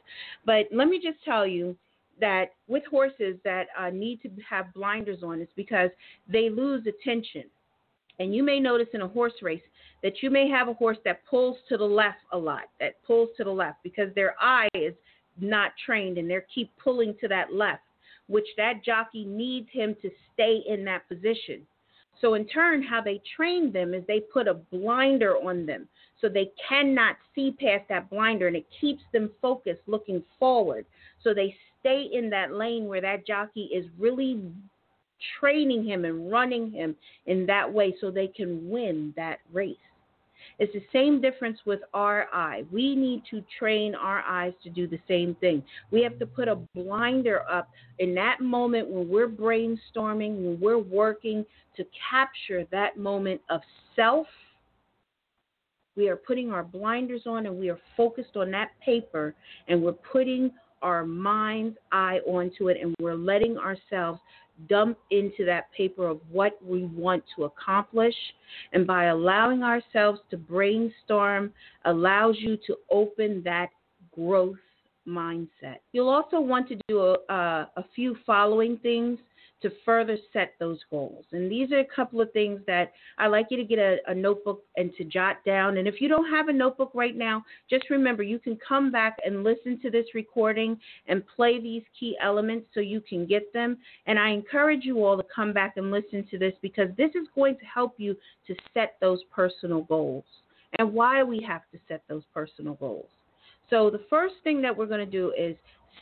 But 0.46 0.66
let 0.72 0.88
me 0.88 1.00
just 1.02 1.22
tell 1.24 1.46
you 1.46 1.76
that 2.20 2.52
with 2.66 2.84
horses 2.90 3.36
that 3.44 3.66
uh, 3.78 3.90
need 3.90 4.22
to 4.22 4.30
have 4.48 4.72
blinders 4.74 5.22
on, 5.22 5.40
it's 5.40 5.52
because 5.54 5.90
they 6.28 6.48
lose 6.48 6.86
attention. 6.86 7.44
And 8.18 8.34
you 8.34 8.42
may 8.42 8.60
notice 8.60 8.88
in 8.94 9.02
a 9.02 9.08
horse 9.08 9.32
race 9.42 9.62
that 10.02 10.22
you 10.22 10.30
may 10.30 10.48
have 10.48 10.68
a 10.68 10.74
horse 10.74 10.98
that 11.04 11.24
pulls 11.28 11.56
to 11.68 11.76
the 11.76 11.84
left 11.84 12.18
a 12.32 12.38
lot, 12.38 12.64
that 12.80 13.02
pulls 13.06 13.30
to 13.36 13.44
the 13.44 13.50
left 13.50 13.82
because 13.82 14.14
their 14.14 14.34
eye 14.40 14.68
is 14.74 14.94
not 15.40 15.72
trained 15.84 16.18
and 16.18 16.28
they're 16.28 16.46
keep 16.54 16.70
pulling 16.82 17.14
to 17.20 17.28
that 17.28 17.52
left, 17.52 17.82
which 18.28 18.46
that 18.56 18.84
jockey 18.84 19.24
needs 19.24 19.68
him 19.72 19.96
to 20.02 20.10
stay 20.32 20.62
in 20.68 20.84
that 20.84 21.08
position. 21.08 21.66
So, 22.21 22.35
in 22.35 22.47
turn, 22.47 22.83
how 22.83 23.00
they 23.00 23.21
train 23.37 23.73
them 23.73 23.95
is 23.95 24.04
they 24.07 24.21
put 24.21 24.47
a 24.47 24.54
blinder 24.54 25.37
on 25.37 25.66
them 25.66 25.88
so 26.23 26.28
they 26.28 26.52
cannot 26.69 27.16
see 27.35 27.50
past 27.50 27.88
that 27.88 28.09
blinder 28.09 28.47
and 28.47 28.57
it 28.57 28.66
keeps 28.81 29.02
them 29.12 29.31
focused 29.42 29.83
looking 29.87 30.23
forward. 30.38 30.87
So 31.23 31.35
they 31.35 31.54
stay 31.81 32.09
in 32.12 32.31
that 32.31 32.54
lane 32.54 32.87
where 32.87 33.00
that 33.00 33.26
jockey 33.26 33.64
is 33.75 33.85
really 33.99 34.40
training 35.40 35.85
him 35.85 36.04
and 36.04 36.31
running 36.31 36.71
him 36.71 36.97
in 37.26 37.45
that 37.47 37.71
way 37.71 37.95
so 38.00 38.11
they 38.11 38.28
can 38.28 38.71
win 38.71 39.12
that 39.16 39.40
race. 39.52 39.76
It's 40.58 40.72
the 40.72 40.84
same 40.92 41.20
difference 41.20 41.58
with 41.64 41.80
our 41.94 42.28
eye. 42.32 42.64
We 42.70 42.94
need 42.94 43.22
to 43.30 43.42
train 43.58 43.94
our 43.94 44.20
eyes 44.20 44.52
to 44.64 44.70
do 44.70 44.87
the 44.87 45.00
same 45.08 45.34
thing. 45.37 45.62
We 45.90 46.02
have 46.02 46.18
to 46.18 46.26
put 46.26 46.49
a 46.49 46.56
blinder 46.75 47.42
up 47.50 47.70
in 47.99 48.14
that 48.14 48.40
moment 48.40 48.88
when 48.88 49.08
we're 49.08 49.28
brainstorming, 49.28 50.37
when 50.37 50.58
we're 50.61 50.78
working 50.78 51.44
to 51.76 51.84
capture 52.11 52.66
that 52.70 52.96
moment 52.96 53.40
of 53.50 53.61
self. 53.96 54.26
We 55.96 56.08
are 56.08 56.16
putting 56.16 56.52
our 56.52 56.62
blinders 56.62 57.22
on 57.26 57.46
and 57.46 57.58
we 57.58 57.68
are 57.68 57.78
focused 57.96 58.37
on 58.37 58.50
that 58.52 58.70
paper 58.84 59.34
and 59.68 59.82
we're 59.82 59.92
putting 59.92 60.50
our 60.80 61.04
mind's 61.04 61.76
eye 61.92 62.18
onto 62.26 62.68
it 62.68 62.76
and 62.80 62.94
we're 62.99 63.14
letting 63.14 63.56
ourselves 63.56 64.20
dump 64.68 64.99
into 65.11 65.44
that 65.44 65.73
paper 65.73 66.06
of 66.06 66.21
what 66.30 66.59
we 66.64 66.85
want 66.85 67.25
to 67.37 67.44
accomplish. 67.44 68.14
And 68.73 68.87
by 68.87 69.06
allowing 69.06 69.62
ourselves 69.62 70.21
to 70.30 70.37
brainstorm, 70.37 71.52
allows 71.85 72.37
you 72.38 72.56
to 72.66 72.76
open 72.90 73.42
that 73.44 73.68
growth 74.14 74.56
mindset. 75.06 75.78
You'll 75.92 76.09
also 76.09 76.40
want 76.40 76.68
to 76.68 76.76
do 76.88 77.00
a, 77.00 77.16
a, 77.28 77.71
a 77.76 77.85
few 77.94 78.16
following 78.25 78.78
things 78.78 79.18
to 79.62 79.71
further 79.85 80.16
set 80.33 80.54
those 80.59 80.78
goals. 80.90 81.25
And 81.33 81.50
these 81.50 81.73
are 81.73 81.81
a 81.81 81.85
couple 81.85 82.21
of 82.21 82.33
things 82.33 82.61
that 82.66 82.92
I 83.19 83.26
like 83.28 83.47
you 83.50 83.57
to 83.57 83.64
get 83.64 83.78
a, 83.78 83.97
a, 84.07 84.14
notebook 84.14 84.62
and 84.76 84.95
to 84.97 85.04
jot 85.04 85.45
down. 85.45 85.78
And 85.78 85.88
if 85.88 86.00
you 86.00 86.09
don't 86.09 86.31
have 86.31 86.49
a 86.49 86.52
notebook 86.52 86.90
right 86.95 87.16
now, 87.16 87.45
just 87.71 87.90
remember 87.90 88.23
you 88.23 88.38
can 88.38 88.59
come 88.66 88.90
back 88.90 89.16
and 89.25 89.45
listen 89.45 89.81
to 89.81 89.90
this 89.90 90.07
recording 90.14 90.78
and 91.09 91.23
play 91.35 91.61
these 91.61 91.83
key 91.99 92.16
elements 92.23 92.66
so 92.75 92.81
you 92.81 93.00
can 93.00 93.26
get 93.26 93.52
them. 93.52 93.78
And 94.07 94.19
I 94.19 94.31
encourage 94.31 94.85
you 94.85 95.04
all 95.04 95.16
to 95.16 95.25
come 95.35 95.52
back 95.52 95.75
and 95.76 95.90
listen 95.90 96.26
to 96.31 96.38
this 96.38 96.54
because 96.62 96.88
this 96.97 97.11
is 97.14 97.28
going 97.35 97.57
to 97.59 97.64
help 97.64 97.95
you 97.99 98.16
to 98.47 98.54
set 98.75 98.97
those 99.00 99.21
personal 99.35 99.83
goals 99.83 100.25
and 100.78 100.92
why 100.92 101.23
we 101.23 101.42
have 101.47 101.62
to 101.73 101.78
set 101.88 102.02
those 102.09 102.23
personal 102.33 102.75
goals. 102.75 103.09
So, 103.71 103.90
the 103.90 104.02
first 104.11 104.35
thing 104.45 104.61
that 104.62 104.76
we're 104.76 104.87
going 104.87 105.04
to 105.04 105.11
do 105.11 105.33
is 105.38 105.57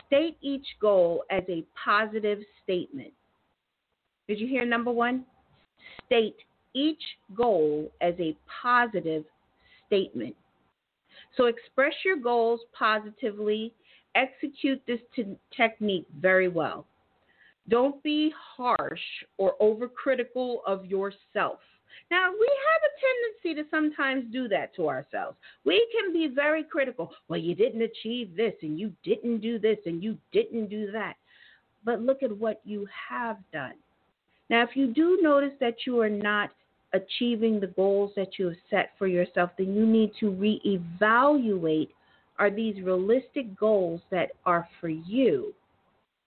state 0.07 0.37
each 0.41 0.67
goal 0.81 1.25
as 1.31 1.43
a 1.49 1.65
positive 1.85 2.41
statement. 2.63 3.13
Did 4.31 4.39
you 4.39 4.47
hear 4.47 4.65
number 4.65 4.93
one? 4.93 5.25
State 6.07 6.37
each 6.73 7.03
goal 7.35 7.91
as 8.01 8.15
a 8.21 8.37
positive 8.63 9.25
statement. 9.89 10.37
So 11.37 11.47
express 11.47 11.95
your 12.05 12.17
goals 12.17 12.61
positively. 12.73 13.73
Execute 14.15 14.81
this 14.87 15.01
t- 15.17 15.37
technique 15.57 16.07
very 16.21 16.47
well. 16.47 16.87
Don't 17.69 18.01
be 18.05 18.33
harsh 18.57 19.01
or 19.37 19.55
overcritical 19.61 20.59
of 20.65 20.87
yourself. 20.87 21.59
Now, 22.13 22.31
we 22.31 22.49
have 22.71 22.83
a 22.87 23.51
tendency 23.51 23.61
to 23.61 23.69
sometimes 23.69 24.33
do 24.33 24.47
that 24.47 24.73
to 24.77 24.89
ourselves. 24.89 25.37
We 25.65 25.85
can 25.91 26.13
be 26.13 26.29
very 26.33 26.63
critical. 26.63 27.11
Well, 27.27 27.41
you 27.41 27.57
didn't 27.57 27.83
achieve 27.83 28.37
this, 28.37 28.55
and 28.63 28.79
you 28.79 28.93
didn't 29.03 29.41
do 29.41 29.59
this, 29.59 29.79
and 29.87 30.01
you 30.01 30.17
didn't 30.31 30.69
do 30.69 30.93
that. 30.93 31.15
But 31.85 32.01
look 32.01 32.23
at 32.23 32.31
what 32.39 32.61
you 32.65 32.87
have 33.09 33.39
done. 33.53 33.75
Now, 34.51 34.65
if 34.65 34.71
you 34.75 34.89
do 34.89 35.21
notice 35.23 35.53
that 35.61 35.87
you 35.87 36.01
are 36.01 36.11
not 36.11 36.51
achieving 36.93 37.61
the 37.61 37.69
goals 37.69 38.11
that 38.17 38.37
you 38.37 38.49
have 38.49 38.57
set 38.69 38.91
for 38.99 39.07
yourself, 39.07 39.51
then 39.57 39.75
you 39.75 39.87
need 39.87 40.11
to 40.19 40.27
reevaluate 40.33 41.89
are 42.41 42.51
these 42.51 42.83
realistic 42.83 43.57
goals 43.57 44.01
that 44.11 44.31
are 44.47 44.67
for 44.81 44.89
you? 44.89 45.55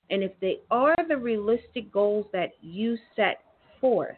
And 0.10 0.24
if 0.24 0.32
they 0.39 0.60
are 0.70 0.96
the 1.08 1.18
realistic 1.18 1.92
goals 1.92 2.27
that 2.32 2.51
you 2.62 2.98
set 3.15 3.42
forth, 3.82 4.15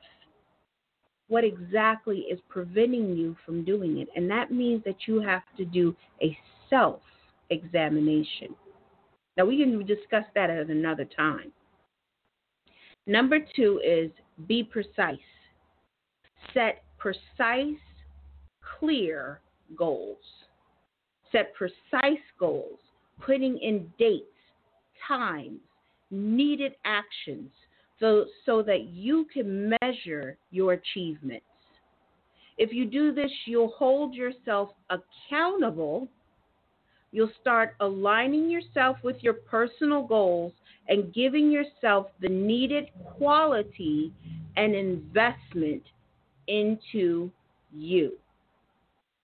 what 1.27 1.43
exactly 1.43 2.19
is 2.29 2.39
preventing 2.49 3.15
you 3.15 3.35
from 3.45 3.63
doing 3.63 3.99
it? 3.99 4.09
And 4.15 4.29
that 4.29 4.51
means 4.51 4.83
that 4.83 5.07
you 5.07 5.21
have 5.21 5.43
to 5.57 5.65
do 5.65 5.95
a 6.21 6.37
self 6.69 6.99
examination. 7.49 8.53
Now, 9.37 9.45
we 9.45 9.57
can 9.57 9.83
discuss 9.85 10.25
that 10.35 10.49
at 10.49 10.69
another 10.69 11.05
time. 11.05 11.51
Number 13.07 13.37
two 13.55 13.81
is 13.85 14.11
be 14.47 14.63
precise. 14.63 15.17
Set 16.53 16.83
precise, 16.97 17.79
clear 18.79 19.41
goals. 19.77 20.17
Set 21.31 21.53
precise 21.53 22.23
goals, 22.39 22.79
putting 23.21 23.57
in 23.59 23.91
dates, 23.99 24.25
times, 25.07 25.59
needed 26.09 26.73
actions, 26.85 27.51
so, 27.99 28.25
so 28.45 28.61
that 28.63 28.85
you 28.85 29.25
can 29.33 29.73
measure 29.81 30.37
your 30.51 30.73
achievements. 30.73 31.45
If 32.57 32.71
you 32.73 32.85
do 32.85 33.13
this, 33.13 33.31
you'll 33.45 33.73
hold 33.77 34.15
yourself 34.15 34.69
accountable. 34.89 36.07
You'll 37.11 37.31
start 37.41 37.75
aligning 37.81 38.49
yourself 38.49 38.97
with 39.03 39.17
your 39.21 39.33
personal 39.33 40.03
goals 40.03 40.53
and 40.87 41.13
giving 41.13 41.51
yourself 41.51 42.07
the 42.21 42.29
needed 42.29 42.89
quality 43.17 44.13
and 44.55 44.75
investment 44.75 45.81
into 46.47 47.31
you. 47.73 48.13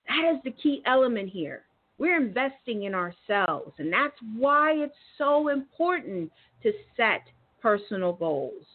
That 0.08 0.34
is 0.34 0.42
the 0.44 0.52
key 0.52 0.82
element 0.86 1.30
here. 1.30 1.64
We're 1.98 2.20
investing 2.20 2.84
in 2.84 2.96
ourselves, 2.96 3.74
and 3.78 3.94
that's 3.94 4.16
why 4.36 4.72
it's 4.72 4.96
so 5.18 5.50
important 5.50 6.32
to 6.64 6.72
set 6.98 7.22
personal 7.62 8.14
goals. 8.14 8.66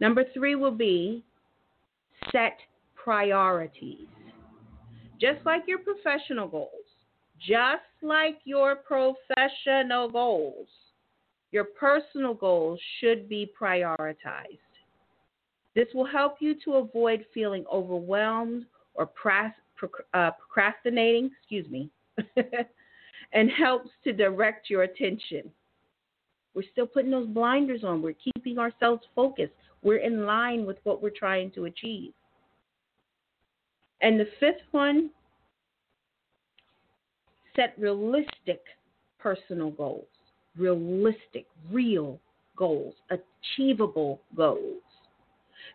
Number 0.00 0.24
three 0.32 0.54
will 0.54 0.70
be 0.70 1.22
set 2.32 2.56
priorities. 2.94 4.06
Just 5.20 5.44
like 5.44 5.62
your 5.66 5.78
professional 5.78 6.48
goals, 6.48 6.70
just 7.38 7.84
like 8.02 8.38
your 8.44 8.76
professional 8.76 10.10
goals, 10.10 10.66
your 11.56 11.64
personal 11.64 12.34
goals 12.34 12.78
should 13.00 13.30
be 13.30 13.50
prioritized. 13.58 14.58
This 15.74 15.86
will 15.94 16.04
help 16.04 16.36
you 16.40 16.54
to 16.66 16.74
avoid 16.74 17.24
feeling 17.32 17.64
overwhelmed 17.72 18.66
or 18.94 19.08
uh, 20.12 20.30
procrastinating, 20.32 21.30
excuse 21.40 21.66
me, 21.70 21.88
and 23.32 23.50
helps 23.50 23.88
to 24.04 24.12
direct 24.12 24.68
your 24.68 24.82
attention. 24.82 25.50
We're 26.54 26.64
still 26.72 26.86
putting 26.86 27.10
those 27.10 27.26
blinders 27.26 27.84
on. 27.84 28.02
We're 28.02 28.12
keeping 28.34 28.58
ourselves 28.58 29.04
focused. 29.14 29.54
We're 29.82 30.04
in 30.04 30.26
line 30.26 30.66
with 30.66 30.76
what 30.84 31.02
we're 31.02 31.08
trying 31.08 31.52
to 31.52 31.64
achieve. 31.64 32.12
And 34.02 34.20
the 34.20 34.28
fifth 34.40 34.60
one 34.72 35.08
set 37.54 37.74
realistic 37.78 38.60
personal 39.18 39.70
goals 39.70 40.04
realistic, 40.56 41.46
real 41.70 42.18
goals, 42.56 42.94
achievable 43.10 44.20
goals. 44.36 44.82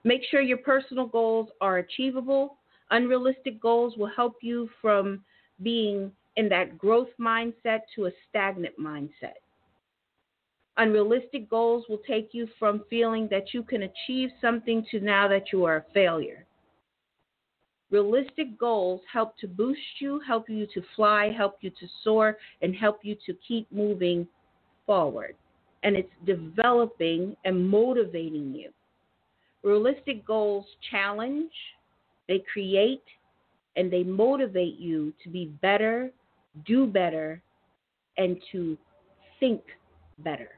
Make 0.03 0.21
sure 0.29 0.41
your 0.41 0.57
personal 0.57 1.05
goals 1.05 1.49
are 1.59 1.77
achievable. 1.77 2.57
Unrealistic 2.89 3.61
goals 3.61 3.95
will 3.97 4.11
help 4.15 4.37
you 4.41 4.69
from 4.81 5.23
being 5.61 6.11
in 6.37 6.49
that 6.49 6.77
growth 6.77 7.09
mindset 7.19 7.81
to 7.95 8.05
a 8.05 8.11
stagnant 8.29 8.77
mindset. 8.79 9.39
Unrealistic 10.77 11.49
goals 11.49 11.85
will 11.89 12.01
take 12.07 12.29
you 12.33 12.47
from 12.57 12.83
feeling 12.89 13.27
that 13.29 13.53
you 13.53 13.61
can 13.61 13.83
achieve 13.83 14.29
something 14.39 14.85
to 14.89 14.99
now 14.99 15.27
that 15.27 15.51
you 15.51 15.65
are 15.65 15.77
a 15.77 15.93
failure. 15.93 16.45
Realistic 17.91 18.57
goals 18.57 19.01
help 19.11 19.37
to 19.39 19.47
boost 19.47 19.99
you, 19.99 20.21
help 20.25 20.49
you 20.49 20.65
to 20.73 20.81
fly, 20.95 21.29
help 21.29 21.57
you 21.59 21.69
to 21.71 21.87
soar, 22.03 22.37
and 22.61 22.73
help 22.73 22.99
you 23.03 23.15
to 23.25 23.33
keep 23.45 23.69
moving 23.69 24.25
forward. 24.91 25.35
And 25.83 25.95
it's 25.95 26.11
developing 26.25 27.37
and 27.45 27.65
motivating 27.65 28.53
you. 28.53 28.71
Realistic 29.63 30.25
goals 30.25 30.65
challenge, 30.89 31.51
they 32.27 32.43
create, 32.51 33.03
and 33.77 33.89
they 33.89 34.03
motivate 34.03 34.77
you 34.77 35.13
to 35.23 35.29
be 35.29 35.45
better, 35.61 36.11
do 36.65 36.85
better, 36.85 37.41
and 38.17 38.35
to 38.51 38.77
think 39.39 39.61
better. 40.19 40.49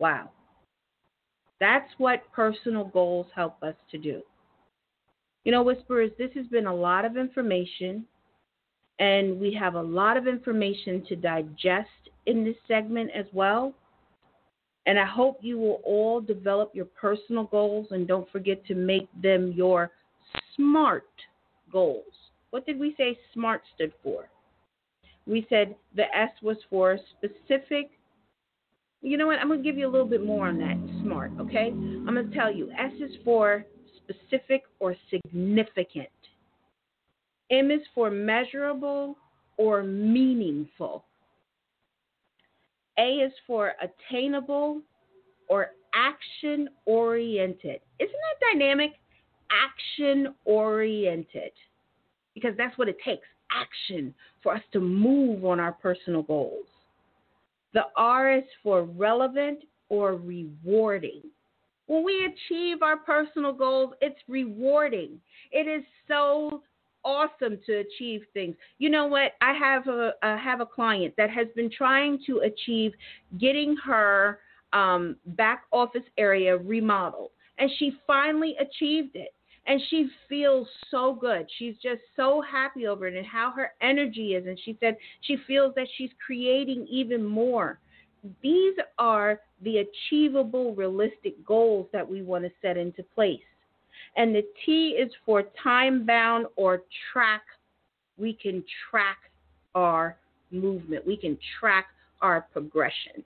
Wow. 0.00 0.30
That's 1.60 1.88
what 1.98 2.24
personal 2.32 2.86
goals 2.86 3.28
help 3.36 3.62
us 3.62 3.76
to 3.92 3.98
do. 3.98 4.20
You 5.44 5.52
know, 5.52 5.62
Whisperers, 5.62 6.10
this 6.18 6.32
has 6.34 6.46
been 6.48 6.66
a 6.66 6.74
lot 6.74 7.04
of 7.04 7.16
information, 7.16 8.04
and 8.98 9.38
we 9.38 9.54
have 9.54 9.76
a 9.76 9.80
lot 9.80 10.16
of 10.16 10.26
information 10.26 11.04
to 11.08 11.14
digest 11.14 12.05
in 12.26 12.44
this 12.44 12.56
segment 12.68 13.10
as 13.14 13.26
well. 13.32 13.72
And 14.86 14.98
I 14.98 15.04
hope 15.04 15.38
you 15.40 15.58
will 15.58 15.80
all 15.84 16.20
develop 16.20 16.70
your 16.74 16.84
personal 16.84 17.44
goals 17.44 17.88
and 17.90 18.06
don't 18.06 18.30
forget 18.30 18.64
to 18.66 18.74
make 18.74 19.08
them 19.20 19.52
your 19.56 19.90
SMART 20.54 21.08
goals. 21.72 22.04
What 22.50 22.66
did 22.66 22.78
we 22.78 22.94
say 22.96 23.18
SMART 23.32 23.62
stood 23.74 23.92
for? 24.02 24.28
We 25.26 25.44
said 25.50 25.74
the 25.96 26.04
S 26.16 26.30
was 26.40 26.56
for 26.70 26.98
specific. 27.18 27.90
You 29.02 29.16
know 29.16 29.26
what? 29.26 29.40
I'm 29.40 29.48
going 29.48 29.62
to 29.62 29.68
give 29.68 29.76
you 29.76 29.88
a 29.88 29.90
little 29.90 30.06
bit 30.06 30.24
more 30.24 30.46
on 30.46 30.58
that 30.58 30.76
SMART, 31.02 31.32
okay? 31.40 31.68
I'm 31.68 32.14
going 32.14 32.30
to 32.30 32.34
tell 32.34 32.52
you 32.52 32.70
S 32.70 32.92
is 33.00 33.16
for 33.24 33.64
specific 33.96 34.62
or 34.78 34.94
significant. 35.10 36.08
M 37.50 37.70
is 37.70 37.80
for 37.94 38.10
measurable 38.10 39.16
or 39.56 39.82
meaningful. 39.82 41.04
A 42.98 43.16
is 43.16 43.32
for 43.46 43.72
attainable 43.80 44.80
or 45.48 45.70
action 45.94 46.68
oriented. 46.84 47.80
Isn't 47.98 48.12
that 48.12 48.52
dynamic? 48.52 48.92
Action 49.50 50.34
oriented. 50.44 51.52
Because 52.34 52.54
that's 52.56 52.76
what 52.78 52.88
it 52.88 52.96
takes 53.04 53.26
action 53.52 54.14
for 54.42 54.54
us 54.54 54.62
to 54.72 54.80
move 54.80 55.44
on 55.44 55.60
our 55.60 55.72
personal 55.72 56.22
goals. 56.22 56.66
The 57.74 57.84
R 57.96 58.32
is 58.32 58.44
for 58.62 58.84
relevant 58.84 59.60
or 59.88 60.16
rewarding. 60.16 61.22
When 61.86 62.04
we 62.04 62.24
achieve 62.26 62.82
our 62.82 62.96
personal 62.96 63.52
goals, 63.52 63.94
it's 64.00 64.18
rewarding. 64.28 65.20
It 65.52 65.68
is 65.68 65.84
so 66.08 66.62
awesome 67.06 67.58
to 67.64 67.78
achieve 67.78 68.22
things. 68.34 68.56
You 68.78 68.90
know 68.90 69.06
what? 69.06 69.32
I 69.40 69.54
have 69.54 69.86
a 69.86 70.12
I 70.22 70.36
have 70.36 70.60
a 70.60 70.66
client 70.66 71.14
that 71.16 71.30
has 71.30 71.46
been 71.54 71.70
trying 71.70 72.18
to 72.26 72.40
achieve 72.40 72.92
getting 73.38 73.76
her 73.84 74.40
um, 74.72 75.16
back 75.26 75.62
office 75.72 76.02
area 76.18 76.56
remodeled. 76.56 77.30
And 77.58 77.70
she 77.78 77.92
finally 78.06 78.54
achieved 78.60 79.16
it. 79.16 79.32
And 79.68 79.80
she 79.90 80.08
feels 80.28 80.68
so 80.90 81.14
good. 81.20 81.46
She's 81.58 81.74
just 81.82 82.00
so 82.14 82.40
happy 82.40 82.86
over 82.86 83.08
it 83.08 83.16
and 83.16 83.26
how 83.26 83.52
her 83.56 83.72
energy 83.80 84.34
is. 84.34 84.46
And 84.46 84.58
she 84.64 84.76
said 84.78 84.96
she 85.22 85.38
feels 85.46 85.74
that 85.74 85.88
she's 85.96 86.10
creating 86.24 86.86
even 86.88 87.24
more. 87.24 87.80
These 88.42 88.74
are 88.98 89.40
the 89.62 89.78
achievable, 89.78 90.74
realistic 90.74 91.44
goals 91.44 91.88
that 91.92 92.08
we 92.08 92.22
want 92.22 92.44
to 92.44 92.50
set 92.62 92.76
into 92.76 93.02
place. 93.14 93.40
And 94.16 94.34
the 94.34 94.44
T 94.64 94.90
is 94.90 95.12
for 95.24 95.44
time 95.62 96.06
bound 96.06 96.46
or 96.56 96.82
track. 97.12 97.42
We 98.18 98.32
can 98.32 98.64
track 98.90 99.18
our 99.74 100.16
movement, 100.50 101.06
we 101.06 101.16
can 101.16 101.38
track 101.60 101.86
our 102.22 102.46
progression. 102.52 103.24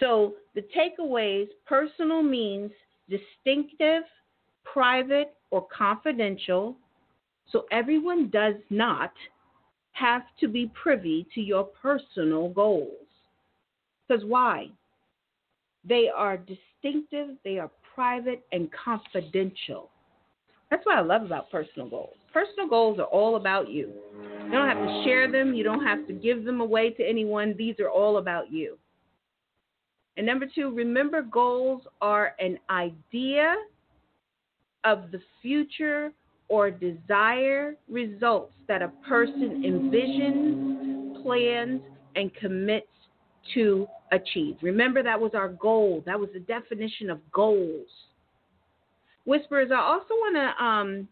So 0.00 0.34
the 0.54 0.64
takeaways 0.76 1.48
personal 1.66 2.22
means 2.22 2.70
distinctive, 3.08 4.02
private, 4.64 5.34
or 5.50 5.66
confidential. 5.66 6.76
So 7.50 7.66
everyone 7.70 8.30
does 8.30 8.56
not 8.70 9.12
have 9.92 10.22
to 10.40 10.48
be 10.48 10.70
privy 10.80 11.26
to 11.34 11.40
your 11.40 11.64
personal 11.64 12.48
goals. 12.48 12.90
Because 14.06 14.24
why? 14.24 14.68
They 15.84 16.08
are 16.14 16.36
distinctive, 16.36 17.36
they 17.44 17.58
are 17.58 17.70
private, 17.94 18.44
and 18.52 18.68
confidential. 18.72 19.90
That's 20.70 20.84
what 20.86 20.96
I 20.96 21.02
love 21.02 21.22
about 21.22 21.50
personal 21.50 21.88
goals. 21.88 22.16
Personal 22.32 22.68
goals 22.68 22.98
are 22.98 23.04
all 23.04 23.36
about 23.36 23.70
you. 23.70 23.92
You 24.44 24.50
don't 24.50 24.68
have 24.68 24.86
to 24.86 25.02
share 25.04 25.30
them, 25.30 25.54
you 25.54 25.62
don't 25.62 25.84
have 25.84 26.06
to 26.08 26.12
give 26.12 26.44
them 26.44 26.60
away 26.60 26.90
to 26.90 27.08
anyone. 27.08 27.54
These 27.56 27.78
are 27.80 27.88
all 27.88 28.18
about 28.18 28.52
you. 28.52 28.76
And 30.16 30.26
number 30.26 30.46
two, 30.52 30.70
remember 30.70 31.22
goals 31.22 31.82
are 32.00 32.34
an 32.38 32.58
idea 32.70 33.54
of 34.84 35.10
the 35.10 35.20
future 35.42 36.12
or 36.48 36.70
desire 36.70 37.76
results 37.88 38.52
that 38.68 38.82
a 38.82 38.88
person 39.08 39.62
envisions, 39.64 41.22
plans, 41.22 41.80
and 42.16 42.34
commits 42.34 42.86
to 43.54 43.86
achieve. 44.12 44.56
Remember, 44.62 45.02
that 45.02 45.20
was 45.20 45.32
our 45.34 45.48
goal. 45.48 46.02
That 46.06 46.18
was 46.18 46.30
the 46.32 46.40
definition 46.40 47.10
of 47.10 47.18
goals. 47.32 47.86
Whispers, 49.24 49.70
I 49.72 49.80
also 49.80 50.10
want 50.10 50.36
to, 50.36 50.64
um, 50.64 51.08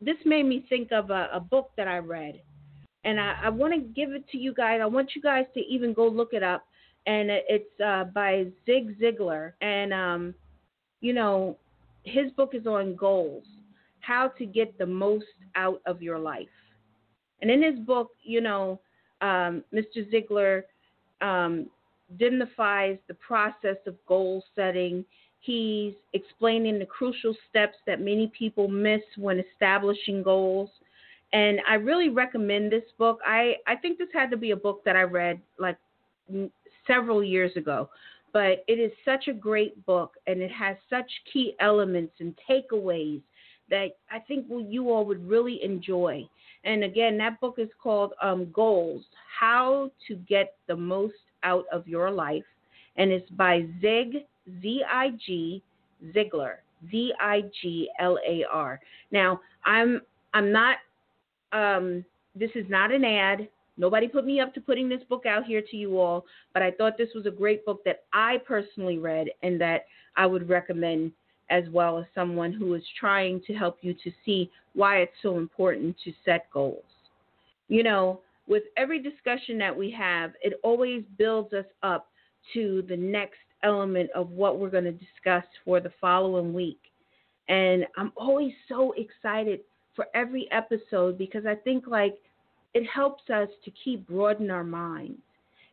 this 0.00 0.16
made 0.24 0.44
me 0.46 0.64
think 0.68 0.92
of 0.92 1.10
a, 1.10 1.28
a 1.32 1.40
book 1.40 1.70
that 1.76 1.88
I 1.88 1.98
read. 1.98 2.40
And 3.04 3.20
I, 3.20 3.36
I 3.44 3.48
want 3.48 3.74
to 3.74 3.80
give 3.80 4.12
it 4.12 4.28
to 4.30 4.38
you 4.38 4.52
guys. 4.52 4.80
I 4.82 4.86
want 4.86 5.10
you 5.14 5.22
guys 5.22 5.44
to 5.54 5.60
even 5.60 5.92
go 5.92 6.06
look 6.06 6.32
it 6.32 6.42
up 6.42 6.64
and 7.06 7.30
it's 7.30 7.80
uh, 7.84 8.04
by 8.04 8.46
Zig 8.66 9.00
Ziglar. 9.00 9.52
And 9.60 9.92
um, 9.92 10.34
you 11.00 11.12
know, 11.12 11.56
his 12.04 12.30
book 12.32 12.50
is 12.54 12.66
on 12.66 12.96
goals, 12.96 13.44
how 14.00 14.28
to 14.38 14.46
get 14.46 14.76
the 14.78 14.86
most 14.86 15.24
out 15.56 15.80
of 15.86 16.02
your 16.02 16.18
life. 16.18 16.46
And 17.40 17.50
in 17.50 17.62
his 17.62 17.78
book, 17.78 18.10
you 18.22 18.40
know, 18.40 18.80
um, 19.20 19.64
Mr. 19.72 20.08
Ziglar 20.12 20.62
um, 21.20 21.66
the 22.18 23.14
process 23.14 23.76
of 23.86 23.94
goal 24.06 24.42
setting. 24.54 25.04
He's 25.40 25.94
explaining 26.14 26.78
the 26.78 26.86
crucial 26.86 27.34
steps 27.48 27.76
that 27.86 28.00
many 28.00 28.32
people 28.38 28.68
miss 28.68 29.02
when 29.16 29.38
establishing 29.52 30.22
goals. 30.22 30.70
And 31.32 31.60
I 31.68 31.74
really 31.74 32.08
recommend 32.08 32.72
this 32.72 32.84
book. 32.96 33.20
I, 33.26 33.56
I 33.66 33.76
think 33.76 33.98
this 33.98 34.08
had 34.12 34.30
to 34.30 34.36
be 34.36 34.52
a 34.52 34.56
book 34.56 34.82
that 34.84 34.96
I 34.96 35.02
read 35.02 35.40
like 35.58 35.76
several 36.86 37.22
years 37.22 37.54
ago. 37.56 37.88
But 38.32 38.64
it 38.66 38.78
is 38.78 38.92
such 39.04 39.28
a 39.28 39.32
great 39.32 39.84
book 39.86 40.14
and 40.26 40.40
it 40.40 40.50
has 40.50 40.76
such 40.90 41.10
key 41.32 41.54
elements 41.60 42.14
and 42.20 42.34
takeaways 42.48 43.22
that 43.70 43.96
I 44.10 44.18
think 44.20 44.46
you 44.48 44.90
all 44.90 45.04
would 45.04 45.26
really 45.28 45.62
enjoy. 45.62 46.28
And 46.64 46.84
again, 46.84 47.16
that 47.18 47.40
book 47.40 47.56
is 47.58 47.68
called 47.82 48.12
um, 48.22 48.50
Goals 48.52 49.04
How 49.38 49.90
to 50.06 50.14
Get 50.16 50.56
the 50.66 50.76
Most 50.76 51.14
Out 51.42 51.64
of 51.72 51.86
Your 51.86 52.10
Life. 52.10 52.44
And 52.96 53.10
it's 53.10 53.30
by 53.30 53.66
Zig, 53.80 54.24
Z 54.60 54.82
I 54.90 55.10
G, 55.24 55.62
Ziglar, 56.14 56.56
Z 56.90 57.12
I 57.20 57.42
G 57.60 57.88
L 58.00 58.18
A 58.26 58.44
R. 58.50 58.80
Now, 59.12 59.40
I'm 59.64 60.02
I'm 60.34 60.52
not 60.52 60.76
um, 61.52 62.04
this 62.34 62.50
is 62.54 62.66
not 62.68 62.92
an 62.92 63.04
ad. 63.04 63.48
Nobody 63.76 64.08
put 64.08 64.26
me 64.26 64.40
up 64.40 64.52
to 64.54 64.60
putting 64.60 64.88
this 64.88 65.02
book 65.08 65.24
out 65.24 65.44
here 65.44 65.62
to 65.70 65.76
you 65.76 66.00
all, 66.00 66.26
but 66.52 66.62
I 66.62 66.72
thought 66.72 66.98
this 66.98 67.10
was 67.14 67.26
a 67.26 67.30
great 67.30 67.64
book 67.64 67.84
that 67.84 68.02
I 68.12 68.38
personally 68.46 68.98
read 68.98 69.28
and 69.42 69.60
that 69.60 69.86
I 70.16 70.26
would 70.26 70.48
recommend 70.48 71.12
as 71.50 71.64
well 71.70 71.98
as 71.98 72.04
someone 72.14 72.52
who 72.52 72.74
is 72.74 72.82
trying 72.98 73.40
to 73.46 73.54
help 73.54 73.78
you 73.80 73.94
to 73.94 74.10
see 74.24 74.50
why 74.74 74.98
it's 74.98 75.12
so 75.22 75.38
important 75.38 75.96
to 76.04 76.12
set 76.24 76.50
goals. 76.52 76.84
You 77.68 77.82
know, 77.82 78.20
with 78.46 78.64
every 78.76 79.02
discussion 79.02 79.58
that 79.58 79.76
we 79.76 79.90
have, 79.90 80.32
it 80.42 80.54
always 80.62 81.04
builds 81.18 81.52
us 81.52 81.66
up 81.82 82.08
to 82.54 82.82
the 82.88 82.96
next 82.96 83.38
element 83.62 84.10
of 84.14 84.30
what 84.30 84.58
we're 84.58 84.70
going 84.70 84.84
to 84.84 84.92
discuss 84.92 85.44
for 85.64 85.80
the 85.80 85.92
following 86.00 86.54
week. 86.54 86.80
And 87.48 87.86
I'm 87.96 88.12
always 88.16 88.52
so 88.68 88.94
excited 88.96 89.60
for 89.96 90.06
every 90.14 90.48
episode 90.52 91.18
because 91.18 91.44
I 91.46 91.54
think 91.56 91.86
like 91.86 92.16
it 92.74 92.86
helps 92.86 93.28
us 93.30 93.48
to 93.64 93.72
keep 93.84 94.06
broaden 94.06 94.50
our 94.50 94.64
minds. 94.64 95.18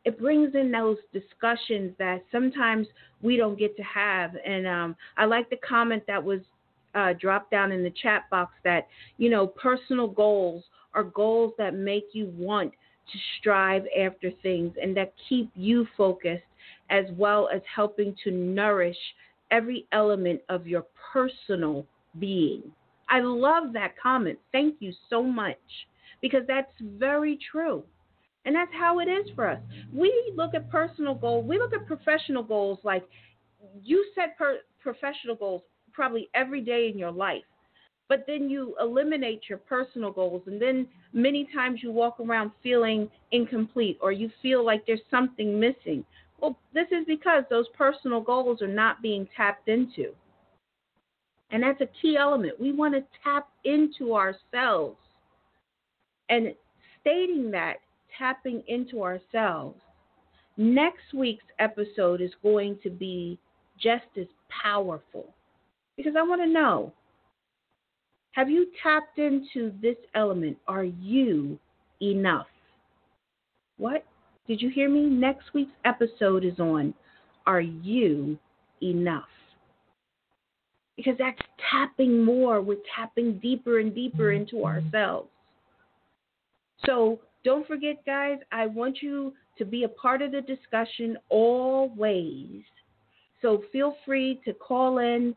It 0.06 0.20
brings 0.20 0.56
in 0.56 0.72
those 0.72 0.98
discussions 1.12 1.94
that 1.98 2.24
sometimes 2.32 2.88
we 3.22 3.38
don't 3.38 3.58
get 3.58 3.76
to 3.78 3.84
have. 3.84 4.36
And 4.46 4.68
um, 4.68 4.96
I 5.18 5.26
like 5.26 5.50
the 5.50 5.58
comment 5.58 6.04
that 6.08 6.24
was 6.24 6.42
uh, 6.94 7.14
dropped 7.20 7.52
down 7.52 7.72
in 7.72 7.84
the 7.84 7.94
chat 8.02 8.30
box 8.30 8.54
that, 8.64 8.88
you 9.18 9.30
know, 9.30 9.48
personal 9.48 10.08
goals 10.08 10.64
are 10.94 11.04
goals 11.04 11.54
that 11.58 11.74
make 11.74 12.06
you 12.14 12.32
want 12.38 12.72
to 12.72 13.20
strive 13.40 13.84
after 14.00 14.32
things 14.42 14.74
and 14.82 14.96
that 14.96 15.14
keep 15.28 15.50
you 15.56 15.88
focused 15.98 16.44
as 16.90 17.06
well 17.18 17.50
as 17.54 17.62
helping 17.74 18.16
to 18.24 18.32
nourish 18.32 18.98
every 19.52 19.86
element 19.92 20.42
of 20.50 20.68
your 20.68 20.86
personal 21.14 21.86
being. 22.20 22.64
I 23.10 23.20
love 23.20 23.74
that 23.74 23.94
comment. 24.02 24.40
Thank 24.52 24.76
you 24.80 24.94
so 25.10 25.22
much 25.22 25.58
because 26.22 26.42
that's 26.48 26.72
very 26.82 27.38
true. 27.52 27.84
And 28.46 28.56
that's 28.56 28.72
how 28.74 29.00
it 29.00 29.08
is 29.08 29.26
for 29.36 29.50
us. 29.50 29.60
We 29.94 30.34
look 30.36 30.54
at 30.54 30.70
personal 30.70 31.16
goals, 31.16 31.46
we 31.48 31.58
look 31.58 31.74
at 31.74 31.86
professional 31.88 32.44
goals 32.44 32.80
like 32.84 33.04
you 33.84 34.06
set 34.14 34.38
per- 34.38 34.62
professional 34.80 35.36
goals 35.36 35.64
probably 35.92 36.30
every 36.36 36.62
day 36.62 36.90
in 36.92 36.98
your 37.00 37.12
life. 37.12 37.44
But 38.08 38.26
then 38.28 38.50
you 38.50 38.76
eliminate 38.80 39.42
your 39.50 39.58
personal 39.58 40.12
goals, 40.12 40.44
and 40.46 40.62
then 40.62 40.88
many 41.12 41.50
times 41.56 41.80
you 41.82 41.92
walk 41.92 42.20
around 42.20 42.52
feeling 42.62 43.10
incomplete 43.32 43.98
or 44.00 44.12
you 44.12 44.30
feel 44.44 44.64
like 44.64 44.86
there's 44.86 45.00
something 45.10 45.60
missing. 45.60 46.06
Well, 46.40 46.60
this 46.74 46.88
is 46.92 47.04
because 47.08 47.46
those 47.50 47.66
personal 47.76 48.22
goals 48.22 48.62
are 48.62 48.68
not 48.68 49.02
being 49.02 49.28
tapped 49.36 49.70
into. 49.70 50.14
And 51.50 51.64
that's 51.64 51.82
a 51.82 51.90
key 52.00 52.18
element. 52.18 52.60
We 52.60 52.72
want 52.72 52.94
to 52.94 53.04
tap 53.24 53.48
into 53.64 54.14
ourselves 54.14 54.98
and 56.30 56.54
stating 57.02 57.50
that, 57.52 57.78
tapping 58.18 58.64
into 58.68 59.04
ourselves, 59.04 59.80
next 60.58 61.14
week's 61.14 61.46
episode 61.60 62.22
is 62.22 62.32
going 62.42 62.78
to 62.84 62.90
be 62.90 63.38
just 63.82 64.06
as 64.20 64.28
powerful. 64.64 65.34
Because 65.98 66.14
I 66.18 66.24
want 66.24 66.42
to 66.42 66.48
know 66.48 66.94
have 68.34 68.50
you 68.50 68.68
tapped 68.84 69.18
into 69.18 69.72
this 69.82 69.96
element? 70.14 70.58
Are 70.68 70.84
you 70.84 71.58
enough? 72.02 72.48
What? 73.78 74.06
Did 74.46 74.62
you 74.62 74.70
hear 74.70 74.90
me? 74.90 75.06
Next 75.06 75.54
week's 75.54 75.72
episode 75.86 76.44
is 76.44 76.60
on 76.60 76.94
Are 77.48 77.62
You 77.62 78.38
Enough? 78.82 79.24
Because 80.98 81.16
that's 81.18 81.40
tapping 81.72 82.24
more. 82.24 82.62
We're 82.62 82.78
tapping 82.94 83.40
deeper 83.40 83.80
and 83.80 83.96
deeper 83.96 84.34
into 84.34 84.66
ourselves. 84.66 85.30
So 86.86 87.20
don't 87.46 87.66
forget, 87.66 88.04
guys, 88.06 88.40
I 88.52 88.66
want 88.66 89.02
you 89.02 89.34
to 89.58 89.64
be 89.64 89.84
a 89.84 89.88
part 89.88 90.22
of 90.22 90.32
the 90.32 90.42
discussion 90.42 91.16
always. 91.30 92.64
So 93.42 93.64
feel 93.72 93.96
free 94.04 94.42
to 94.44 94.54
call 94.54 94.98
in. 94.98 95.36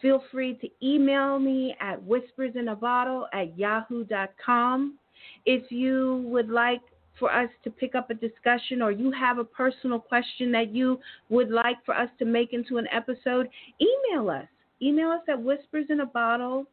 Feel 0.00 0.24
free 0.32 0.54
to 0.54 0.68
email 0.82 1.38
me 1.38 1.76
at 1.78 2.00
whispersinabottle 2.00 3.26
at 3.34 3.56
yahoo.com. 3.58 4.98
If 5.44 5.70
you 5.70 6.24
would 6.26 6.48
like 6.48 6.80
for 7.18 7.30
us 7.30 7.50
to 7.64 7.70
pick 7.70 7.94
up 7.94 8.08
a 8.08 8.14
discussion 8.14 8.80
or 8.80 8.90
you 8.90 9.10
have 9.12 9.36
a 9.36 9.44
personal 9.44 10.00
question 10.00 10.50
that 10.52 10.74
you 10.74 10.98
would 11.28 11.50
like 11.50 11.76
for 11.84 11.94
us 11.94 12.08
to 12.18 12.24
make 12.24 12.54
into 12.54 12.78
an 12.78 12.88
episode, 12.90 13.50
email 13.80 14.30
us. 14.30 14.46
Email 14.80 15.10
us 15.10 15.20
at 15.28 15.36
whispersinabottle 15.36 16.64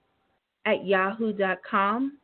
at 0.66 0.86
yahoo.com. 0.86 2.18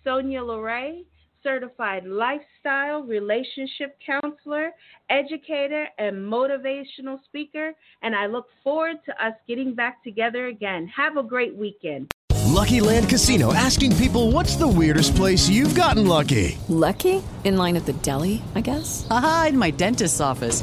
Sonya 0.05 0.41
LaRae 0.41 1.05
certified 1.43 2.07
lifestyle 2.07 3.03
relationship 3.03 3.99
counselor, 4.05 4.71
educator, 5.11 5.89
and 5.99 6.17
motivational 6.17 7.23
speaker. 7.25 7.73
And 8.03 8.15
I 8.15 8.27
look 8.27 8.47
forward 8.63 8.97
to 9.07 9.25
us 9.25 9.35
getting 9.47 9.75
back 9.75 10.03
together 10.05 10.47
again. 10.47 10.87
Have 10.89 11.17
a 11.17 11.23
great 11.23 11.55
weekend. 11.55 12.11
Lucky 12.53 12.81
Land 12.81 13.09
Casino 13.09 13.55
asking 13.55 13.97
people 13.97 14.31
what's 14.31 14.57
the 14.57 14.69
weirdest 14.69 15.17
place 15.17 15.49
you've 15.49 15.75
gotten 15.75 16.07
lucky? 16.07 16.59
Lucky? 16.69 17.23
In 17.45 17.57
line 17.57 17.77
at 17.77 17.87
the 17.87 17.93
deli, 17.95 18.43
I 18.55 18.61
guess? 18.61 19.07
Aha, 19.11 19.47
in 19.49 19.59
my 19.59 19.71
dentist's 19.71 20.21
office. 20.21 20.63